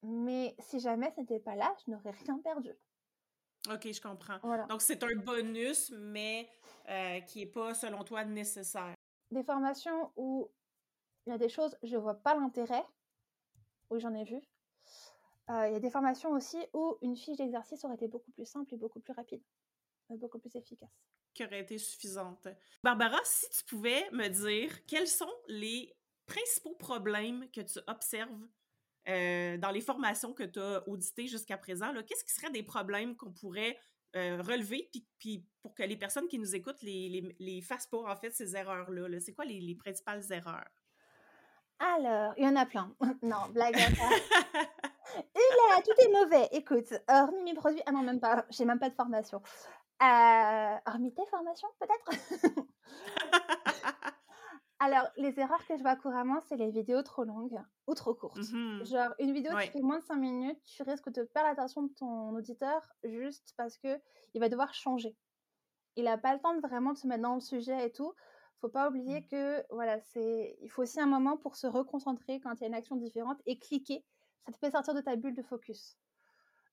[0.02, 2.72] Mais si jamais ce n'était pas là, je n'aurais rien perdu.
[3.70, 4.38] OK, je comprends.
[4.42, 4.64] Voilà.
[4.66, 6.48] Donc, c'est un bonus, mais
[6.88, 8.94] euh, qui n'est pas, selon toi, nécessaire.
[9.30, 10.50] Des formations où
[11.26, 12.84] il y a des choses, je vois pas l'intérêt.
[13.90, 14.40] Oui, j'en ai vu.
[15.50, 18.46] Euh, Il y a des formations aussi où une fiche d'exercice aurait été beaucoup plus
[18.46, 19.42] simple et beaucoup plus rapide,
[20.10, 20.90] euh, beaucoup plus efficace.
[21.34, 22.46] qui aurait été suffisante.
[22.82, 25.92] Barbara, si tu pouvais me dire quels sont les
[26.26, 28.48] principaux problèmes que tu observes
[29.08, 33.16] euh, dans les formations que tu as auditées jusqu'à présent, qu'est-ce qui seraient des problèmes
[33.16, 33.76] qu'on pourrait
[34.16, 37.88] euh, relever puis, puis pour que les personnes qui nous écoutent les, les, les fassent
[37.88, 39.08] pas, en fait, ces erreurs-là?
[39.08, 39.18] là?
[39.20, 40.70] C'est quoi les, les principales erreurs?
[41.80, 42.94] Alors, il y en a plein.
[43.22, 44.12] non, blague à part.
[45.54, 46.48] Là, tout est mauvais.
[46.52, 49.40] Écoute, hormis mes produits, ah non, même pas, j'ai même pas de formation.
[50.02, 52.10] Euh, hormis tes formations, peut-être?
[54.80, 58.36] Alors, les erreurs que je vois couramment, c'est les vidéos trop longues ou trop courtes.
[58.52, 58.84] Mhm.
[58.84, 59.64] Genre, une vidéo Ouais.
[59.66, 63.54] qui fait moins de 5 minutes, tu risques de perdre l'attention de ton auditeur juste
[63.56, 64.00] parce que
[64.34, 65.16] il va devoir changer.
[65.96, 68.12] Il n'a pas le temps de vraiment de se mettre dans le sujet et tout.
[68.60, 69.26] Faut pas oublier Mm.
[69.28, 72.68] que voilà, c'est il faut aussi un moment pour se reconcentrer quand il y a
[72.68, 74.04] une action différente et cliquer.
[74.46, 75.96] Ça te fait sortir de ta bulle de focus.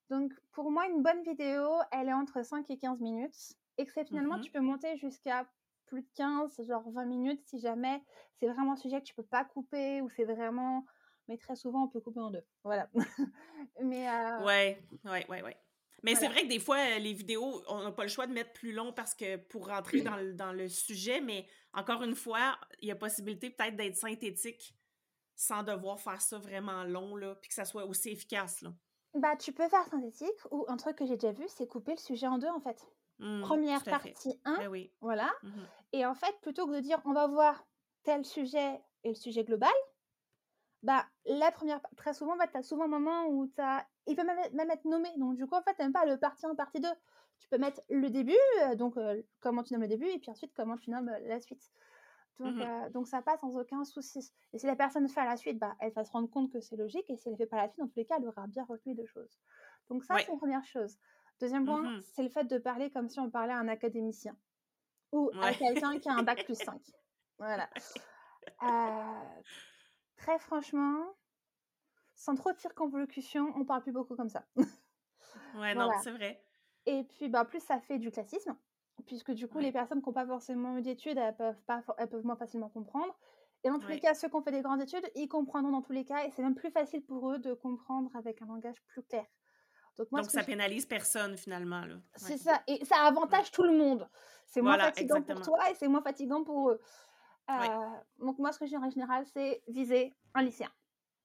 [0.09, 3.53] Donc, pour moi, une bonne vidéo, elle est entre 5 et 15 minutes.
[3.77, 4.41] Exceptionnellement, Mhm.
[4.41, 5.49] tu peux monter jusqu'à
[5.85, 8.03] plus de 15, genre 20 minutes si jamais
[8.39, 10.85] c'est vraiment un sujet que tu peux pas couper ou c'est vraiment.
[11.27, 12.43] Mais très souvent, on peut couper en deux.
[12.63, 12.89] Voilà.
[13.81, 15.57] Mais euh, Ouais, ouais, ouais, ouais.
[16.03, 18.53] Mais c'est vrai que des fois, les vidéos, on n'a pas le choix de mettre
[18.53, 22.59] plus long parce que pour rentrer dans le, dans le sujet, mais encore une fois,
[22.81, 24.75] il y a possibilité peut-être d'être synthétique
[25.41, 28.71] sans devoir faire ça vraiment long, là, puis que ça soit aussi efficace, là.
[29.15, 31.97] bah, tu peux faire synthétique ou un truc que j'ai déjà vu, c'est couper le
[31.97, 32.79] sujet en deux en fait.
[33.17, 34.93] Mm, Première partie 1, Ben oui.
[35.01, 35.31] voilà.
[35.43, 35.67] Mhm.
[35.93, 37.65] Et en fait, plutôt que de dire on va voir
[38.03, 39.71] tel sujet et le sujet global,
[40.83, 43.87] bah la première très souvent, tu as souvent un moment où tu as.
[44.07, 45.09] Il peut même, être- même être nommé.
[45.17, 46.89] Donc, du coup, en fait, tu pas le partie 1, partie 2.
[47.39, 50.29] Tu peux mettre le début, euh, donc euh, comment tu nommes le début, et puis
[50.31, 51.71] ensuite comment tu nommes euh, la suite.
[52.43, 52.61] Donc, Mhm.
[52.61, 54.31] euh, donc ça passe sans aucun souci.
[54.53, 56.59] Et si la personne fait à la suite, bah, elle va se rendre compte que
[56.59, 58.27] c'est logique, et si elle ne fait pas la suite, dans tous les cas, elle
[58.27, 59.39] aura bien retenu deux choses.
[59.89, 60.25] Donc ça, Ouais.
[60.25, 60.97] c'est une première chose.
[61.39, 61.99] Deuxième point, Mhm.
[61.99, 64.37] c'est le fait de parler comme si on parlait à un académicien
[65.13, 66.83] ou à quelqu'un qui a un bac plus 5.
[67.39, 67.69] Voilà.
[68.63, 69.41] Euh,
[70.17, 71.15] très franchement,
[72.15, 74.45] sans trop de circonvolution, on parle plus beaucoup comme ça.
[75.53, 76.45] Ouais, non, c'est vrai.
[76.85, 78.57] Et puis, bah, plus ça fait du classisme,
[79.05, 79.65] puisque du coup, Ouais.
[79.65, 82.69] les personnes qui n'ont pas forcément eu d'études, elles peuvent, pas, elles peuvent moins facilement
[82.69, 83.17] comprendre.
[83.63, 85.81] Et dans tous les cas, ceux qui ont fait des grandes études, ils comprendront dans
[85.81, 88.83] tous les cas, et c'est même plus facile pour eux de comprendre avec un langage
[88.87, 89.25] plus clair.
[89.97, 91.83] Donc, moi, ça je- pénalise personne, finalement.
[92.15, 94.09] C'est ça, et ça avantage tout le monde.
[94.45, 95.21] C'est moins fatigant exactement.
[95.21, 96.79] pour toi et c'est moins fatigant pour eux.
[97.49, 100.71] Euh, donc moi, ce que je dis en général, c'est viser un lycéen.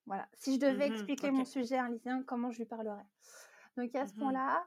[0.07, 0.29] Voilà.
[0.35, 3.07] Si je devais Mhm, expliquer mon sujet à un lycéen, comment je lui parlerais?
[3.77, 4.15] Donc a ce Mhm.
[4.15, 4.67] point-là.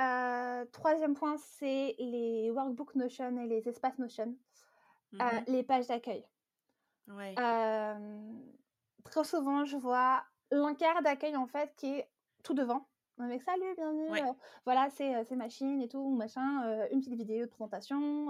[0.00, 4.36] Euh, troisième point, c'est les workbooks Notion et les espaces Notion,
[5.22, 5.44] Euh, Mhm.
[5.48, 6.26] les pages d'accueil.
[7.08, 7.34] Ouais.
[7.38, 8.32] Euh,
[9.04, 12.10] très souvent, je vois l'encart d'accueil en fait qui est
[12.42, 14.22] tout devant Avec salut, bienvenue, Ouais.
[14.66, 18.28] voilà, c'est euh, c'est machine et tout, machin, euh, une petite vidéo de présentation,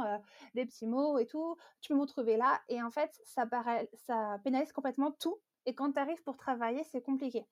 [0.54, 1.56] des petits mots et tout.
[1.80, 2.60] Tu peux me retrouver là.
[2.68, 5.40] Et en fait, ça, paraît, ça pénalise complètement tout.
[5.66, 7.46] Et quand tu arrives pour travailler, c'est compliqué.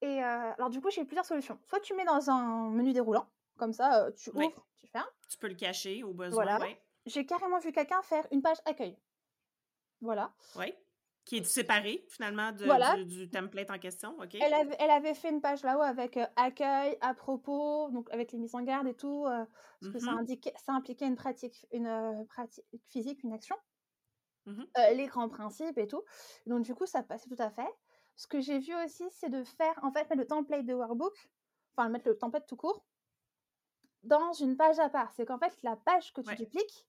[0.00, 1.58] Et euh, alors, du coup, j'ai plusieurs solutions.
[1.66, 4.46] Soit tu mets dans un menu déroulant, comme ça, euh, tu Oui.
[4.46, 5.08] ouvres, tu fermes.
[5.28, 6.60] Tu peux le cacher au besoin, Voilà.
[6.60, 6.80] ouais.
[7.06, 8.96] J'ai carrément vu quelqu'un faire une page accueil.
[10.00, 10.32] Voilà.
[10.56, 10.78] Ouais.
[11.24, 12.96] Qui est séparé, finalement, de- Voilà.
[12.96, 14.34] du, du template en question, OK?
[14.40, 18.32] Elle avait, elle avait fait une page là-haut avec euh, accueil, à propos, donc avec
[18.32, 22.24] les mises en garde et tout, parce que ça, indiquait, ça impliquait une pratique, une
[22.30, 23.56] pratique physique, une action,
[24.76, 26.02] les grands principes et tout.
[26.46, 27.68] Donc du coup, ça passait tout à fait.
[28.18, 31.30] Ce que j'ai vu aussi, c'est de faire, en fait, mettre le template de workbook,
[31.76, 32.84] enfin mettre le template tout court,
[34.02, 35.12] dans une page à part.
[35.12, 36.36] C'est qu'en fait, la page que tu Ouais.
[36.36, 36.88] dupliques,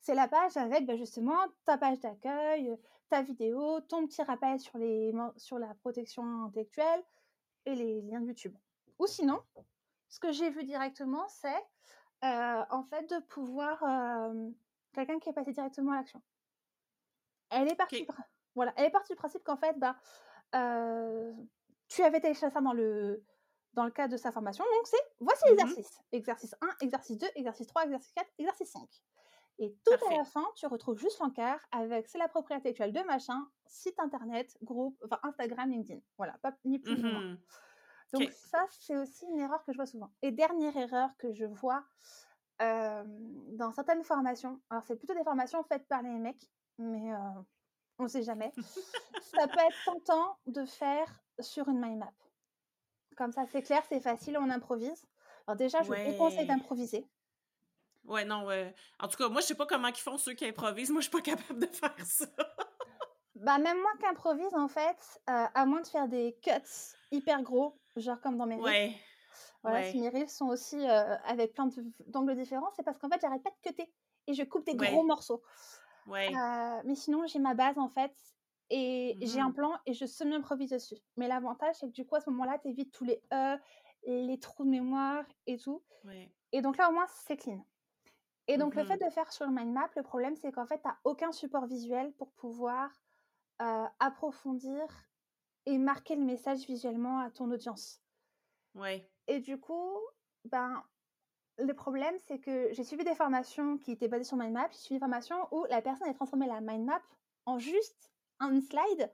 [0.00, 2.78] c'est la page avec bah, justement ta page d'accueil,
[3.08, 7.02] ta vidéo, ton petit rappel sur, les, sur la protection intellectuelle
[7.66, 8.56] et les liens de YouTube.
[9.00, 9.42] Ou sinon,
[10.08, 11.62] ce que j'ai vu directement, c'est
[12.24, 14.50] euh, en fait de pouvoir euh,
[14.92, 16.22] quelqu'un qui est passé directement à l'action.
[17.50, 18.06] Elle est partie,
[18.54, 19.96] voilà, elle est partie du principe qu'en fait, bah,
[20.54, 21.32] euh,
[21.88, 23.24] tu avais téléchargé ça dans le
[23.74, 24.64] dans le cadre de sa formation.
[24.64, 25.50] Donc c'est voici Mhm.
[25.50, 26.00] l'exercice.
[26.12, 28.88] Exercice 1, exercice 2, exercice 3, exercice 4, exercice 5.
[29.58, 33.00] Et tout à la fin, tu retrouves juste l'encart avec c'est la propriété intellectuelle de
[33.06, 36.00] machin, site internet, groupe, enfin Instagram, LinkedIn.
[36.16, 37.22] Voilà, pas ni plus ni moins.
[37.22, 37.38] Mhm.
[38.12, 40.10] Donc ça, c'est aussi une erreur que je vois souvent.
[40.22, 41.84] Et dernière erreur que je vois
[42.62, 43.04] euh,
[43.52, 47.18] dans certaines formations, alors c'est plutôt des formations faites par les mecs, mais euh,
[48.00, 48.52] on ne sait jamais.
[49.36, 51.06] ça peut être tentant de faire
[51.38, 52.12] sur une mind map.
[53.16, 55.06] Comme ça, c'est clair, c'est facile, on improvise.
[55.46, 56.44] Alors déjà, je Ouais.
[56.46, 57.06] d'improviser.
[58.04, 58.74] Ouais, non, ouais.
[58.98, 60.90] En tout cas, moi, je sais pas comment ils font ceux qui improvisent.
[60.90, 62.26] Moi, je suis pas capable de faire ça.
[63.34, 66.50] Bah, même moi qui improvise, en fait, euh, à moins de faire des cuts
[67.10, 68.56] hyper gros, genre comme dans mes.
[68.56, 68.94] Ouais.
[69.62, 69.90] Voilà, Ouais.
[69.90, 71.68] si mes reels sont aussi euh, avec plein
[72.06, 73.92] d'angles différents, c'est parce qu'en fait, j'arrête pas de cutter
[74.26, 75.42] et je coupe des gros morceaux.
[76.06, 76.34] Ouais.
[76.34, 78.14] Euh, mais sinon, j'ai ma base en fait
[78.70, 80.96] et j'ai un plan et je semi-improvise dessus.
[81.16, 83.58] Mais l'avantage, c'est que du coup, à ce moment-là, tu évites tous les E,
[84.06, 85.82] les trous de mémoire et tout.
[86.04, 86.32] Ouais.
[86.52, 87.64] Et donc là, au moins, c'est clean.
[88.46, 90.80] Et donc, le fait de faire sur le mind map, le problème, c'est qu'en fait,
[90.80, 92.90] tu n'as aucun support visuel pour pouvoir
[93.62, 94.80] euh, approfondir
[95.66, 98.02] et marquer le message visuellement à ton audience.
[98.74, 99.08] Ouais.
[99.28, 99.96] Et du coup,
[100.46, 100.82] ben,
[101.58, 104.68] le problème, c'est que j'ai suivi des formations qui étaient basées sur mind map.
[104.72, 107.02] J'ai suivi des formations où la personne a transformé la mind map
[107.46, 109.10] en juste un slide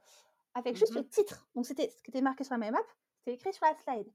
[0.54, 1.48] avec juste le titre.
[1.54, 2.82] Donc, c'était ce qui était marqué sur la mind map,
[3.18, 4.10] c'était écrit sur la slide.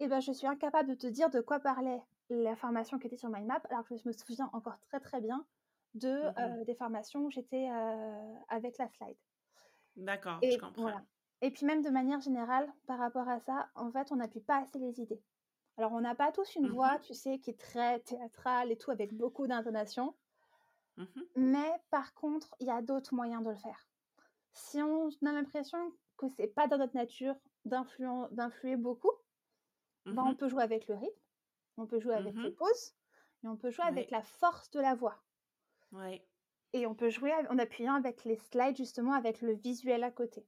[0.00, 3.16] Et ben, je suis incapable de te dire de quoi parlait la formation qui était
[3.16, 5.46] sur mind map, alors que je me souviens encore très très bien
[5.94, 6.34] de Mhm.
[6.38, 9.16] euh, des formations où j'étais euh, avec la slide.
[9.96, 10.82] D'accord, je comprends.
[10.82, 11.02] voilà.
[11.40, 14.58] Et puis même de manière générale, par rapport à ça, en fait, on n'appuie pas
[14.62, 15.22] assez les idées.
[15.76, 17.00] Alors, on n'a pas tous une voix, Mhm.
[17.00, 20.16] tu sais, qui est très théâtrale et tout, avec beaucoup d'intonation.
[20.96, 21.28] Mhm.
[21.36, 23.86] Mais par contre, il y a d'autres moyens de le faire.
[24.52, 29.12] Si on a l'impression que c'est pas dans notre nature d'influer beaucoup,
[30.12, 30.36] ben, on Mhm.
[30.36, 31.20] peut jouer avec le rythme,
[31.78, 32.94] on peut jouer avec les pauses,
[33.44, 35.24] et on peut jouer avec la force de la voix.
[35.92, 36.28] Ouais.
[36.74, 40.46] Et on peut jouer en appuyant avec les slides, justement, avec le visuel à côté.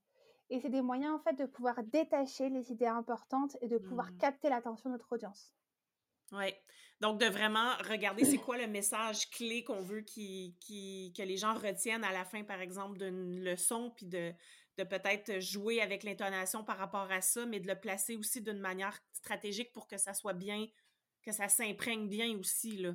[0.55, 4.13] Et c'est des moyens, en fait, de pouvoir détacher les idées importantes et de pouvoir
[4.13, 4.19] Mhm.
[4.19, 5.53] capter l'attention de notre audience.
[6.31, 6.63] Ouais.
[7.01, 11.37] Donc, de vraiment regarder c'est quoi le message clé qu'on veut qui, qui, que les
[11.37, 14.33] gens retiennent à la fin, par exemple, d'une leçon, puis de,
[14.79, 18.61] de peut-être jouer avec l'intonation par rapport à ça, mais de le placer aussi d'une
[18.61, 20.69] manière stratégique pour que ça soit bien,
[21.23, 22.93] que ça s'imprègne bien aussi, là.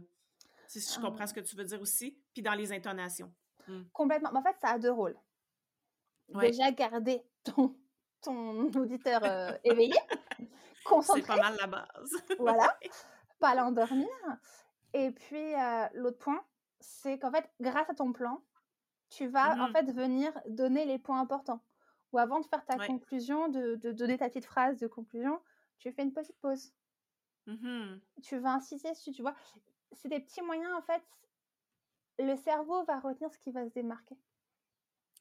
[0.68, 3.34] Si je comprends ce que tu veux dire aussi, puis dans les intonations.
[3.68, 3.82] Mm.
[3.92, 4.32] Complètement.
[4.32, 5.18] Mais en fait, ça a deux rôles.
[6.34, 6.52] Ouais.
[6.52, 7.76] Déjà, garder ton,
[8.22, 9.96] ton auditeur euh, éveillé,
[10.38, 12.12] C'est concentré, pas mal la base.
[12.40, 12.78] voilà,
[13.40, 14.08] pas l'endormir.
[14.94, 16.46] Et puis, euh, l'autre point,
[16.80, 18.44] c'est qu'en fait, grâce à ton plan,
[19.10, 19.74] tu vas en Mhm.
[19.74, 21.64] fait venir donner les points importants.
[22.12, 22.88] Ou avant de faire ta Ouais.
[22.88, 25.40] conclusion, de, de donner ta petite phrase de conclusion,
[25.78, 26.74] tu fais une petite pause.
[27.48, 28.02] Mhm.
[28.24, 29.36] Tu vas insister dessus, tu vois.
[29.92, 31.04] C'est des petits moyens, en fait.
[32.20, 34.18] Le cerveau va retenir ce qui va se démarquer.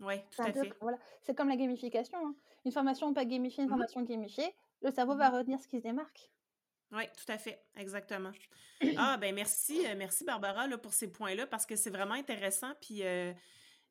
[0.01, 0.73] Ouais, tout à peu, fait.
[0.81, 0.99] voilà.
[1.23, 2.19] C'est comme la gamification.
[2.19, 2.35] hein.
[2.65, 3.77] Une formation pas gamifiée, une Mhm.
[3.77, 5.37] formation gamifiée, le cerveau va Mhm.
[5.39, 6.31] retenir ce qui se démarque.
[6.93, 8.33] Oui, tout à fait, exactement.
[8.97, 12.73] Ah, ben merci, euh, merci Barbara là, pour ces points-là, parce que c'est vraiment intéressant,
[12.81, 13.33] puis euh,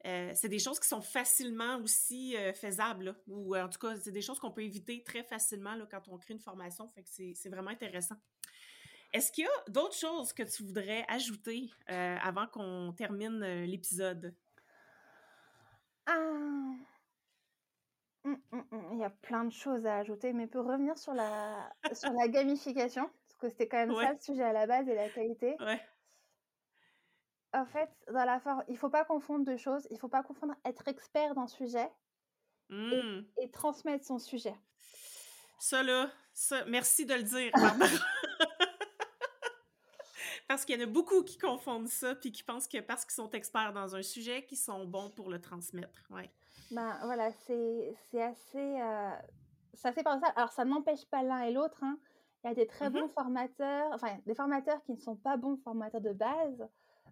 [0.06, 3.96] euh, c'est des choses qui sont facilement aussi euh, faisables, là, ou en tout cas,
[3.98, 7.04] c'est des choses qu'on peut éviter très facilement là, quand on crée une formation, fait
[7.04, 8.15] que c'est c'est vraiment intéressant.
[9.13, 14.36] Est-ce qu'il y a d'autres choses que tu voudrais ajouter avant qu'on termine l'épisode?
[16.08, 16.74] Ah.
[18.24, 18.89] Hum, hum, hum.
[18.93, 22.28] Il y a plein de choses à ajouter, mais pour revenir sur la, sur la
[22.28, 25.56] gamification, parce que c'était quand même ça le sujet à la base et la qualité.
[25.60, 25.82] Ouais.
[27.54, 28.63] En fait, dans la for...
[28.67, 29.88] il faut pas confondre deux choses.
[29.91, 31.89] Il faut pas confondre être expert d'un sujet
[32.70, 33.22] mmh.
[33.38, 34.56] et, transmettre son sujet.
[35.60, 37.52] Ça, là, ça, merci de le dire,
[40.48, 43.16] parce qu'il y en a beaucoup qui confondent ça, puis qui pensent que parce qu'ils
[43.16, 46.04] sont experts dans un sujet, qu'ils sont bons pour le transmettre.
[46.10, 46.32] Ouais.
[46.72, 49.12] Ben voilà, c'est assez, euh,
[49.74, 50.34] c'est assez paradoxal.
[50.36, 51.84] Alors, ça n'empêche pas l'un et l'autre.
[51.84, 51.98] Hein.
[52.44, 55.38] Il y a des très bons mmh formateurs, enfin, des formateurs qui ne sont pas
[55.38, 56.68] bons formateurs de base,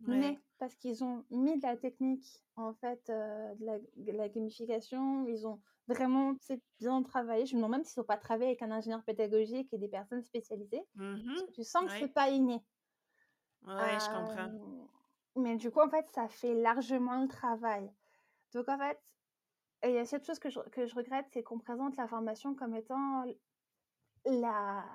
[0.08, 5.48] mais parce qu'ils ont mis de la technique, en fait, euh, de, la, gamification, ils
[5.48, 6.36] ont vraiment
[6.80, 7.46] bien travaillé.
[7.46, 10.24] Je me demande même s'ils n'ont pas travaillé avec un ingénieur pédagogique et des personnes
[10.24, 10.84] spécialisées.
[10.96, 11.18] Mmh
[11.54, 12.62] tu sens que c'est pas inné.
[13.66, 14.52] Ouais, je comprends.
[15.36, 17.92] Mais du coup, en fait, ça fait largement le travail.
[18.54, 19.02] Donc, en fait,
[19.84, 22.56] il y a cette chose que je, que je regrette, c'est qu'on présente la formation
[22.56, 23.26] comme étant
[24.26, 24.86] la,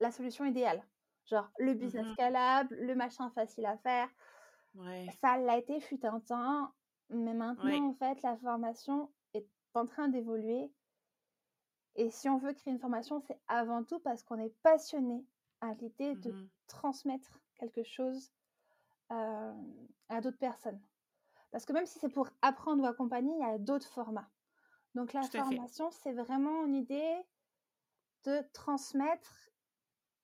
[0.00, 0.82] la solution idéale.
[1.26, 4.08] Genre, le business mmh scalable, le machin facile à faire.
[5.20, 6.72] Ça l'a été fut un temps,
[7.08, 10.72] mais maintenant, en fait, la formation est en train d'évoluer.
[11.96, 15.26] Et si on veut créer une formation, c'est avant tout parce qu'on est passionné
[15.60, 18.32] à l'idée de mmh transmettre quelque chose
[19.08, 20.80] à d'autres personnes.
[21.52, 24.28] Parce que même si c'est pour apprendre ou accompagner, il y a d'autres formats.
[24.94, 27.16] Donc la formation, c'est vraiment une idée
[28.24, 29.50] de transmettre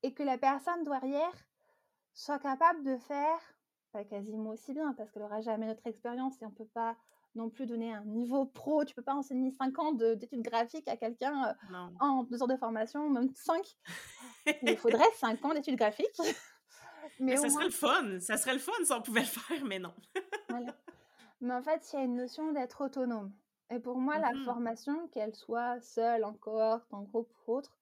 [0.03, 1.33] et que la personne derrière
[2.15, 3.39] soit capable de faire,
[3.93, 6.97] pas quasiment aussi bien, parce qu'elle n'aura jamais notre expérience et on ne peut pas
[7.35, 8.85] non plus donner un niveau pro.
[8.85, 11.57] Tu peux pas enseigner 5 ans d'études graphiques à quelqu'un
[12.01, 13.65] en deux heures de formation, même 5.
[14.63, 16.21] Il faudrait 5 ans d'études graphiques.
[17.21, 18.21] Mais, ça serait le fun.
[18.21, 19.95] Ça serait le fun si on pouvait le faire, mais non.
[21.41, 23.33] Mais en fait, il y a une notion d'être autonome.
[23.71, 27.79] Et pour moi, la mmh formation, qu'elle soit seule, en cohorte, en groupe ou autre,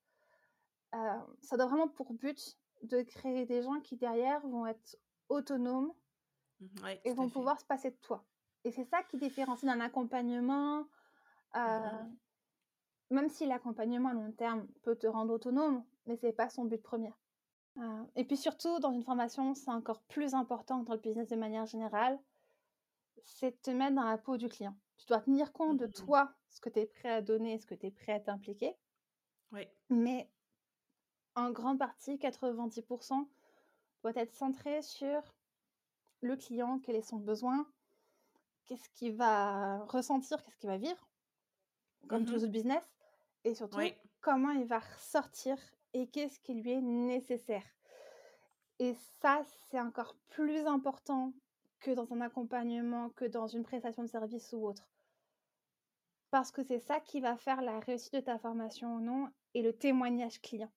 [0.95, 4.97] euh, ça doit vraiment pour but de créer des gens qui derrière vont être
[5.29, 5.93] autonomes
[6.61, 8.25] mmh, et vont pouvoir se passer de toi.
[8.65, 10.87] Et c'est ça qui différencie d'un accompagnement,
[11.57, 12.17] euh, mmh
[13.11, 16.81] même si l'accompagnement à long terme peut te rendre autonome, mais c'est pas son but
[16.81, 17.13] premier.
[17.79, 21.29] Euh, et puis surtout, dans une formation, c'est encore plus important que dans le business
[21.29, 22.19] de manière générale,
[23.23, 24.77] c'est de te mettre dans la peau du client.
[24.99, 27.67] Tu dois tenir compte de mmh toi, ce que tu es prêt à donner, ce
[27.67, 28.77] que tu es prêt à t'impliquer.
[29.53, 29.67] Oui.
[29.89, 30.31] Mais
[31.35, 33.27] en grande partie, 90%,
[34.03, 35.35] doit être centré sur
[36.23, 37.67] le client, quel est son besoin,
[38.67, 41.09] qu'est-ce qu'il va ressentir, qu'est-ce qu'il va vivre,
[42.09, 42.85] comme mmh tous les business,
[43.45, 43.81] et surtout
[44.21, 45.57] comment il va ressortir
[45.95, 47.65] et qu'est-ce qui lui est nécessaire.
[48.79, 51.33] Et ça, c'est encore plus important
[51.81, 54.89] que dans un accompagnement, que dans une prestation de service ou autre.
[56.31, 59.63] Parce que c'est ça qui va faire la réussite de ta formation ou non et
[59.63, 60.71] le témoignage client.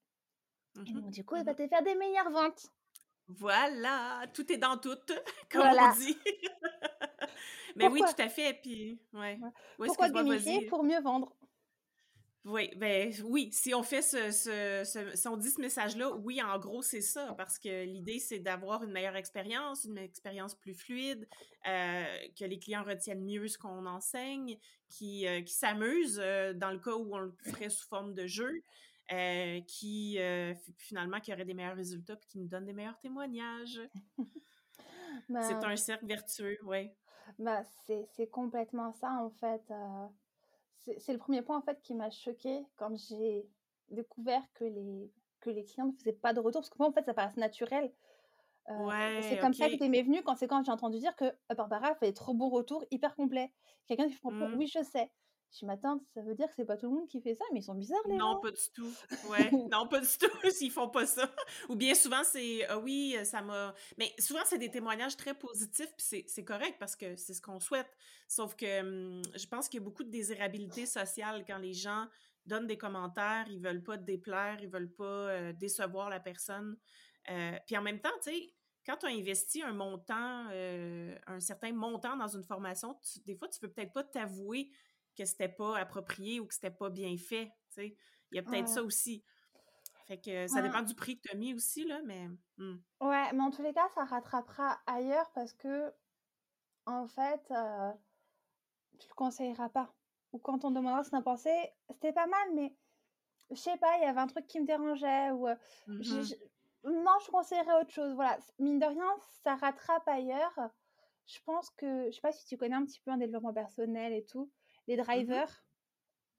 [0.85, 2.71] Et donc, mmh du coup, il mmh va te faire des meilleures ventes.
[3.27, 4.97] Voilà, tout est dans tout,
[5.51, 6.17] comme on dit.
[7.75, 8.59] Mais oui, tout à fait.
[8.61, 9.39] Puis, ouais.
[9.77, 11.35] Pourquoi gamifier pour mieux vendre?
[12.45, 16.59] Oui, ben oui, si on fait ce, ce, si on dit ce message-là, oui, en
[16.59, 21.25] gros, c'est ça, parce que l'idée, c'est d'avoir une meilleure expérience, une expérience plus fluide,
[21.67, 22.03] euh,
[22.37, 24.57] que les clients retiennent mieux ce qu'on enseigne,
[24.89, 28.27] qui, euh, qui s'amusent euh, dans le cas où on le ferait sous forme de
[28.27, 28.61] jeu,
[29.65, 30.17] qui
[30.77, 33.79] finalement qui aurait des meilleurs résultats puis qui nous donnent des meilleurs témoignages.
[35.29, 36.89] c'est ben un cercle vertueux, oui.
[37.39, 39.61] Ben, c'est complètement ça, en fait
[40.97, 43.47] c'est le premier point en fait qui m'a choqué quand j'ai
[43.89, 46.61] découvert que les, que les clients ne faisaient pas de retour.
[46.61, 47.91] Parce que moi, en fait, ça paraît naturel.
[48.69, 51.25] Euh, c'est comme ça que tu m'es venu quand c'est quand j'ai entendu dire que
[51.25, 53.51] euh, Barbara fait trop bons retours, hyper complet.
[53.87, 54.55] Quelqu'un qui fait mmh.
[54.57, 55.11] oui, je sais.
[55.53, 57.45] Je suis m'attends, ça veut dire que c'est pas tout le monde qui fait ça,
[57.53, 58.91] mais ils sont bizarres les Non, pas du tout.
[59.29, 61.31] Ouais, non, pas du tout s'ils font pas ça.
[61.69, 65.93] Ou bien souvent c'est ah oui, ça m'a mais souvent c'est des témoignages très positifs
[65.95, 67.89] puis c'est correct parce que c'est ce qu'on souhaite.
[68.27, 72.07] Sauf que hum, je pense qu'il y a beaucoup de désirabilité sociale quand les gens
[72.47, 76.77] donnent des commentaires, ils veulent pas te déplaire, ils veulent pas euh, décevoir la personne.
[77.29, 78.53] Euh, puis en même temps, tu sais,
[78.85, 83.47] quand tu as investi un montant, euh, un certain montant dans une formation, des fois,
[83.47, 84.69] tu peux peut-être pas t'avouer
[85.15, 87.51] que c'était pas approprié ou que c'était pas bien fait.
[87.77, 87.95] Il
[88.31, 89.23] y a peut-être ça aussi.
[90.05, 92.27] Fait que ça dépend du prix que tu as mis aussi, là, mais.
[92.57, 92.77] Hmm.
[92.99, 95.93] Ouais, mais en tous les cas, ça rattrapera ailleurs parce que,
[96.85, 97.91] en fait, euh,
[98.99, 99.93] tu le conseilleras pas.
[100.33, 101.51] Ou quand on demandera ce qu'on a pensé,
[101.89, 102.75] c'était pas mal, mais
[103.51, 105.47] je sais pas, il y avait un truc qui me dérangeait ou.
[105.47, 105.55] Euh,
[105.87, 106.37] mm-hmm.
[106.83, 108.13] non, je conseillerais autre chose.
[108.13, 110.59] Voilà, mine de rien, ça rattrape ailleurs.
[111.27, 114.11] Je pense que, je sais pas si tu connais un petit peu un développement personnel
[114.11, 114.51] et tout
[114.87, 115.65] les mmh drivers.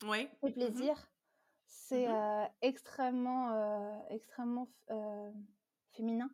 [0.03, 0.31] Oui.
[0.41, 1.11] fait Mmh plaisir.
[1.67, 4.69] C'est, Mmh heu, extrêmement, extrêmement
[5.93, 6.31] féminin,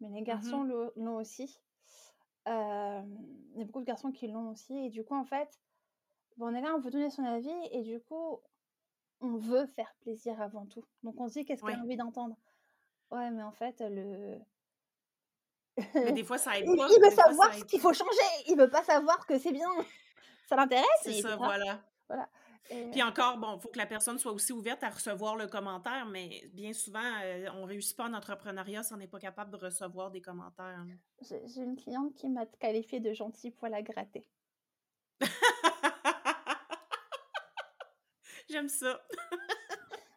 [0.00, 1.60] mais les garçons Mmh le l'ont aussi.
[2.46, 2.52] Il
[3.56, 5.60] y a beaucoup de garçons qui l'ont aussi et du coup, en fait,
[6.38, 8.40] bah, on est là, on veut donner son avis et du coup,
[9.20, 10.84] on veut faire plaisir avant tout.
[11.04, 11.84] Donc on se dit: «Qu'est-ce qu'elle a Ouais.
[11.84, 12.36] envie d'entendre?»
[13.12, 14.40] ouais, mais en fait, le
[16.00, 16.92] Mais des fois, ça aide il pas.
[16.96, 19.68] il veut savoir ce qu'il faut changer, il veut pas savoir que c'est bien.
[20.48, 21.82] Ça l'intéresse, C'est ça, voilà.
[22.08, 22.28] voilà
[22.70, 25.46] et Puis encore, bon, il faut que la personne soit aussi ouverte à recevoir le
[25.46, 29.50] commentaire, mais bien souvent, heu, on réussit pas en entrepreneuriat si on n'est pas capable
[29.50, 30.84] de recevoir des commentaires.
[31.20, 34.28] j'ai j'ai une cliente qui m'a qualifiée de gentille poil à gratter.
[38.48, 39.00] J'aime ça.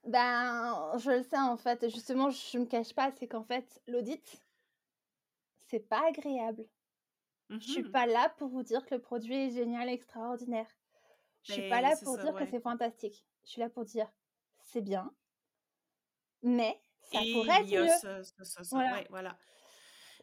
[0.06, 4.42] Ben, je le sais, en fait, justement, je me cache pas, c'est qu'en fait, l'audit,
[5.68, 6.66] c'est pas agréable.
[7.60, 10.70] Je suis Mmh pas là pour vous dire que le produit est génial, extraordinaire.
[11.44, 13.28] Je suis pas là pour ça, dire que c'est fantastique.
[13.46, 14.12] Je suis là pour dire:
[14.64, 15.16] «C'est bien,
[16.44, 17.90] mais ça Et pourrait être y a mieux».
[17.90, 18.86] ça, ça, ça, ça.
[18.86, 19.40] Voilà Ouais, voilà.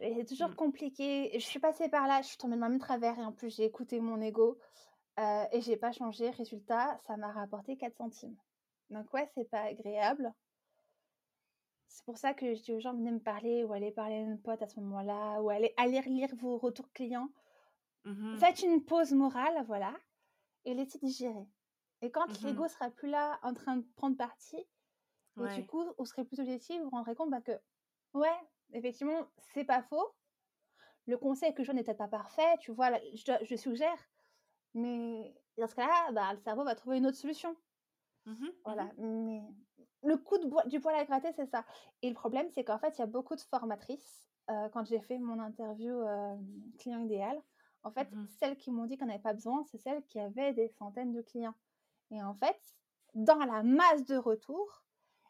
[0.00, 0.56] et c'est toujours Mmh.
[0.56, 1.30] compliqué.
[1.34, 3.54] Je suis passée par là, je suis tombée dans le même travers et en plus,
[3.54, 4.58] j'ai écouté mon ego,
[5.20, 6.30] heu et j'ai pas changé.
[6.30, 8.36] Résultat, ça m'a rapporté 4 centimes.
[8.90, 10.32] Donc ouais, c'est pas agréable.
[11.92, 14.20] C'est pour ça que je dis aux gens: «Venez me parler ou allez parler à
[14.20, 17.28] une pote à ce moment-là ou allez allez relire vos retours clients».
[18.04, 19.94] Mmh Faites une pause morale, voilà
[20.64, 21.46] et laissez digérer
[22.02, 24.56] et quand Mmh l'ego sera plus là en train de prendre parti
[25.38, 25.66] et du Ouais.
[25.66, 27.52] coup, vous serez plus objectif, vous vous rendrez compte, bah, que
[28.14, 28.36] ouais,
[28.74, 30.14] effectivement, c'est pas faux.
[31.06, 32.90] Le conseil que je donne n'est peut-être pas parfait, tu vois?
[32.90, 33.98] Là, je je suggère,
[34.74, 37.56] mais dans ce cas-là, bah, le cerveau va trouver une autre solution.
[38.26, 39.42] Mmh Voilà, mais
[40.02, 41.64] le coup de du poil à gratter, c'est ça.
[42.02, 45.00] Et le problème, c'est qu'en fait, il y a beaucoup de formatrices, heu, quand j'ai
[45.00, 46.02] fait mon interview,
[46.78, 47.40] client idéal,
[47.84, 50.52] en fait, Mmh celles qui m'ont dit qu'on n'avait pas besoin, c'est celles qui avaient
[50.54, 51.54] des centaines de clients.
[52.10, 52.60] Et en fait,
[53.14, 54.84] dans la masse de retours,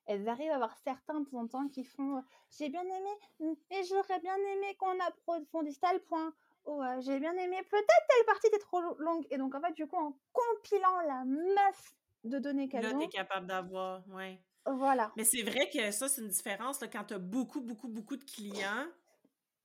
[0.07, 3.11] elles arrivent à avoir certains de temps en temps qui font, «J'ai bien aimé,
[3.41, 6.35] mmh et j'aurais bien aimé qu'on approfondisse tel point»
[6.67, 9.61] ou heu: «J'ai bien aimé, peut-être telle partie était trop lo longue» et donc en
[9.61, 13.47] fait, du coup, en compilant la masse de données qu'elles Là, tu es ont capable
[13.47, 14.45] d'avoir ouais.
[14.67, 15.13] Voilà.
[15.17, 18.17] Mais c'est vrai que ça, c'est une différence, là, quand tu as beaucoup, beaucoup, beaucoup
[18.17, 18.87] de clients,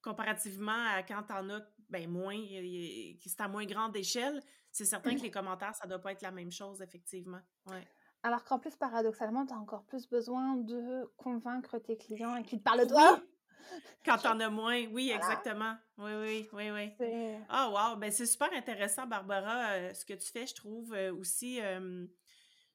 [0.02, 2.38] comparativement à quand tu en as, ben, moins,
[3.26, 4.41] c'est à moins grande échelle.
[4.72, 7.41] C'est certain que les commentaires, ça doit pas être la même chose, effectivement.
[7.68, 7.88] Ouais.
[8.22, 12.60] Alors qu'en plus, paradoxalement, tu as encore plus besoin de convaincre tes clients et qu'ils
[12.60, 13.24] te parlent de toi.
[14.06, 15.76] Quand tu Je en as moins, oui, voilà, exactement.
[15.98, 16.91] Oui, oui, oui, oui.
[17.50, 17.98] Ah wow!
[17.98, 20.45] Ben, c'est super intéressant, Barbara, heu, ce que tu fais.
[20.48, 21.60] Je trouve, heu, aussi,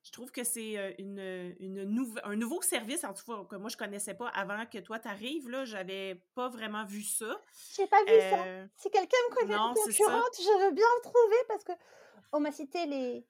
[0.04, 3.56] je trouve que c'est, heu, une, une nouve un nouveau service, en tout cas, que
[3.56, 5.64] moi je connaissais pas avant que toi tu arrives, là.
[5.64, 7.40] J'avais pas vraiment vu ça.
[7.76, 8.36] j'ai pas vu ça.
[8.46, 10.24] Heu, Si quelqu'un me connaît en non, ça.
[10.24, 13.26] concurrente, je veux bien le trouver parce qu'on m'a cité les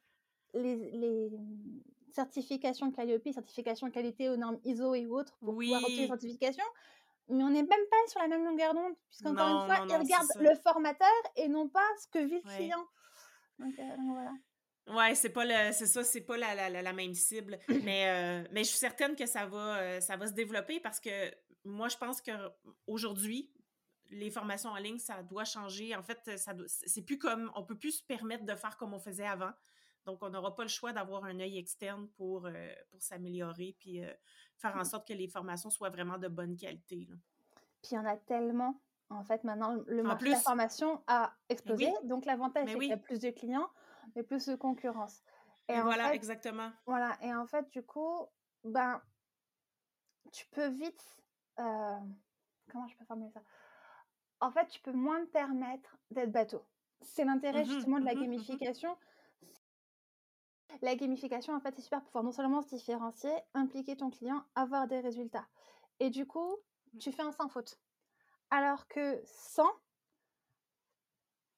[0.54, 6.04] les les, mmh, certifications Calliope, certifications qualité aux normes ISO et autres pour pouvoir obtenir
[6.04, 6.14] les Oui.
[6.14, 6.64] certifications,
[7.28, 9.96] mais on n'est même pas sur la même longueur d'onde puisqu'encore une fois, non, ils
[9.96, 10.40] non, regardent ça.
[10.40, 12.76] le formateur et non pas ce que vit le Ouais.
[12.82, 12.86] client.
[13.58, 14.32] Donc donc voilà.
[14.88, 17.58] Ouais, c'est pas le c'est ça, c'est pas la la la même cible.
[17.84, 20.98] Mais, heu, mais je suis certaine que ça va, heu, ça va se développer parce
[21.00, 21.32] que
[21.64, 23.50] moi, je pense qu'aujourd'hui,
[24.10, 25.94] les formations en ligne, ça doit changer.
[25.94, 28.98] En fait, ça c'est plus comme on peut plus se permettre de faire comme on
[28.98, 29.52] faisait avant.
[30.04, 34.02] Donc, on n'aura pas le choix d'avoir un œil externe pour, heu, pour s'améliorer puis,
[34.56, 37.14] faire en sorte que les formations soient vraiment de bonne qualité, là.
[37.82, 38.80] Puis il y en a tellement.
[39.10, 41.86] En fait, maintenant, le marché de la plus formation a mais explosé.
[41.86, 43.68] oui, Donc l'avantage, c'est qu'il y a oui plus de clients,
[44.16, 45.22] mais plus de concurrence.
[45.68, 46.72] Et voilà, fait exactement.
[46.86, 48.26] voilà et en fait, du coup,
[48.64, 49.02] ben,
[50.32, 51.16] tu peux vite,
[51.58, 52.16] hem,
[52.70, 53.42] comment je peux formuler ça?
[54.40, 56.66] En fait, tu peux moins te permettre d'être bateau.
[57.02, 58.46] C'est l'intérêt Mmh justement de la Mmh mh.
[58.46, 58.96] gamification.
[60.82, 64.44] La gamification, en fait, c'est super pour pouvoir non seulement se différencier, impliquer ton client,
[64.54, 65.48] avoir des résultats.
[66.00, 66.56] Et du coup,
[66.92, 67.00] Mmh.
[67.00, 67.80] tu fais un sans faute.
[68.50, 69.70] Alors que sans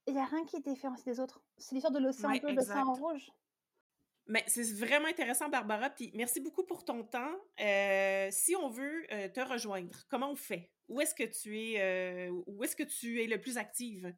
[0.07, 1.41] Il y a rien qui différencie des autres.
[1.57, 3.33] C'est l'histoire de l'océan Ouais, bleu, de l'océan rouge.
[4.27, 5.91] Mais c'est vraiment intéressant, Barbara.
[5.91, 7.35] Puis merci beaucoup pour ton temps.
[7.61, 10.71] Euh, si on veut euh, te rejoindre, comment on fait?
[10.89, 14.15] Où est-ce que tu es, euh, où est-ce que tu es le plus active?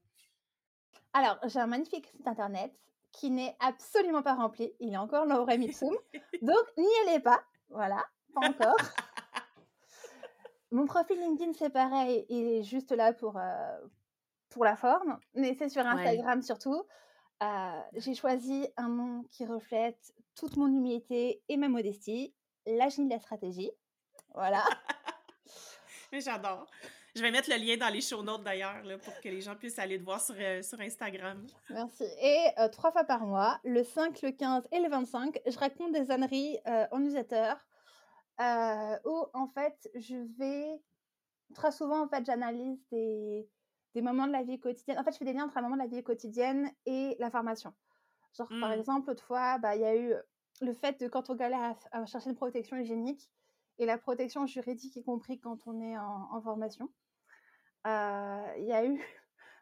[1.12, 2.72] Alors, j'ai un magnifique site internet
[3.12, 4.72] qui n'est absolument pas rempli.
[4.80, 5.96] Il est encore Laura Mitsum.
[6.42, 7.42] Donc, n'y allez pas.
[7.68, 8.76] Voilà, pas encore.
[10.70, 12.26] Mon profil LinkedIn, c'est pareil.
[12.28, 13.40] Il est juste là pour,
[14.56, 15.18] pour la forme.
[15.34, 15.90] Mais c'est sur Ouais.
[15.90, 16.82] Instagram surtout.
[17.42, 22.34] Euh, j'ai choisi un nom qui reflète toute mon humilité et ma modestie.
[22.64, 23.70] La génie de la stratégie.
[24.34, 24.64] Voilà.
[26.10, 26.66] Mais j'adore.
[27.14, 29.78] Je vais mettre le lien dans les show notes d'ailleurs pour que les gens puissent
[29.78, 31.46] aller te voir sur, euh, sur Instagram.
[31.68, 32.04] Merci.
[32.22, 35.92] Et euh, trois fois par mois, le 5, le 15 et le 25, je raconte
[35.92, 36.58] des âneries
[36.90, 37.52] en newsletter
[39.04, 40.80] où en fait je vais
[41.54, 43.48] très souvent en fait j'analyse des,
[43.96, 44.98] des moments de la vie quotidienne.
[44.98, 47.30] En fait, je fais des liens entre un moment de la vie quotidienne et la
[47.30, 47.72] formation.
[48.36, 48.72] Genre, par mmh.
[48.72, 50.14] exemple, autrefois, bah, il y a eu
[50.60, 53.30] le fait de quand on galère à, chercher une protection hygiénique
[53.78, 56.90] et la protection juridique, y compris quand on est en, formation.
[57.86, 59.00] Il y a eu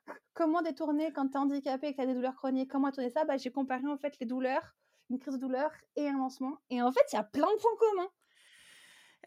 [0.34, 3.10] comment détourner quand tu es handicapé et que tu as des douleurs chroniques, comment détourner
[3.10, 3.24] ça?
[3.24, 4.74] Bah, J'ai comparé en fait les douleurs,
[5.10, 6.58] une crise de douleur et un lancement.
[6.70, 8.10] Et en fait, il y a plein de points communs.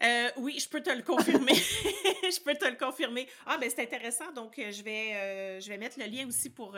[0.02, 1.54] Euh, oui, je peux te le confirmer.
[1.54, 3.28] je peux te le confirmer.
[3.46, 4.30] Ah, ben c'est intéressant.
[4.32, 6.76] Donc, euh, je, vais, euh, je vais mettre le lien aussi pour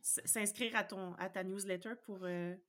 [0.00, 2.20] s'inscrire à, ton, à ta newsletter pour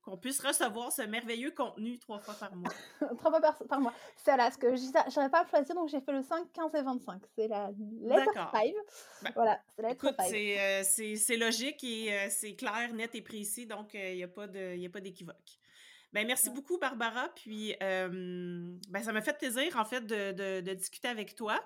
[0.02, 2.72] qu'on puisse recevoir ce merveilleux contenu trois fois par mois.
[3.18, 3.94] trois fois par, mois.
[4.16, 6.74] C'est là, ce que je n'aurais pas à choisir, donc j'ai fait le 5, 15
[6.74, 7.22] et 25.
[7.36, 7.70] C'est la
[8.02, 8.52] lettre 5.
[9.22, 10.84] Ben, voilà, c'est la lettre 5.
[11.16, 15.59] C'est logique et c'est clair, net et précis, donc il n'y a pas d'équivoque.
[16.12, 17.28] Ben, merci beaucoup, Barbara.
[17.36, 21.58] Puis, ben, ça m'a fait plaisir, en fait, de, de, discuter avec toi.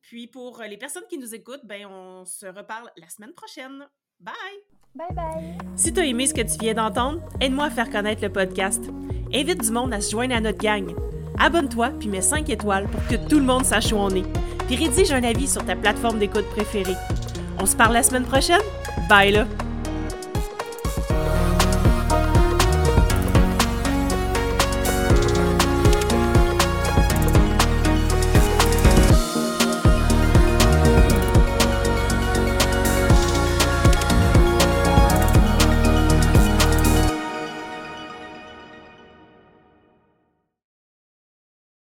[0.00, 3.86] Puis, pour les personnes qui nous écoutent, ben, on se reparle la semaine prochaine.
[4.20, 4.34] Bye!
[4.94, 5.58] Bye bye!
[5.76, 8.82] Si tu as aimé ce que tu viens d'entendre, aide-moi à faire connaître le podcast.
[9.32, 10.94] Invite du monde à se joindre à notre gang.
[11.38, 14.24] Abonne-toi puis mets 5 étoiles pour que tout le monde sache où on est.
[14.66, 16.96] Puis rédige un avis sur ta plateforme d'écoute préférée.
[17.58, 18.62] On se parle la semaine prochaine?
[19.08, 19.46] Bye là!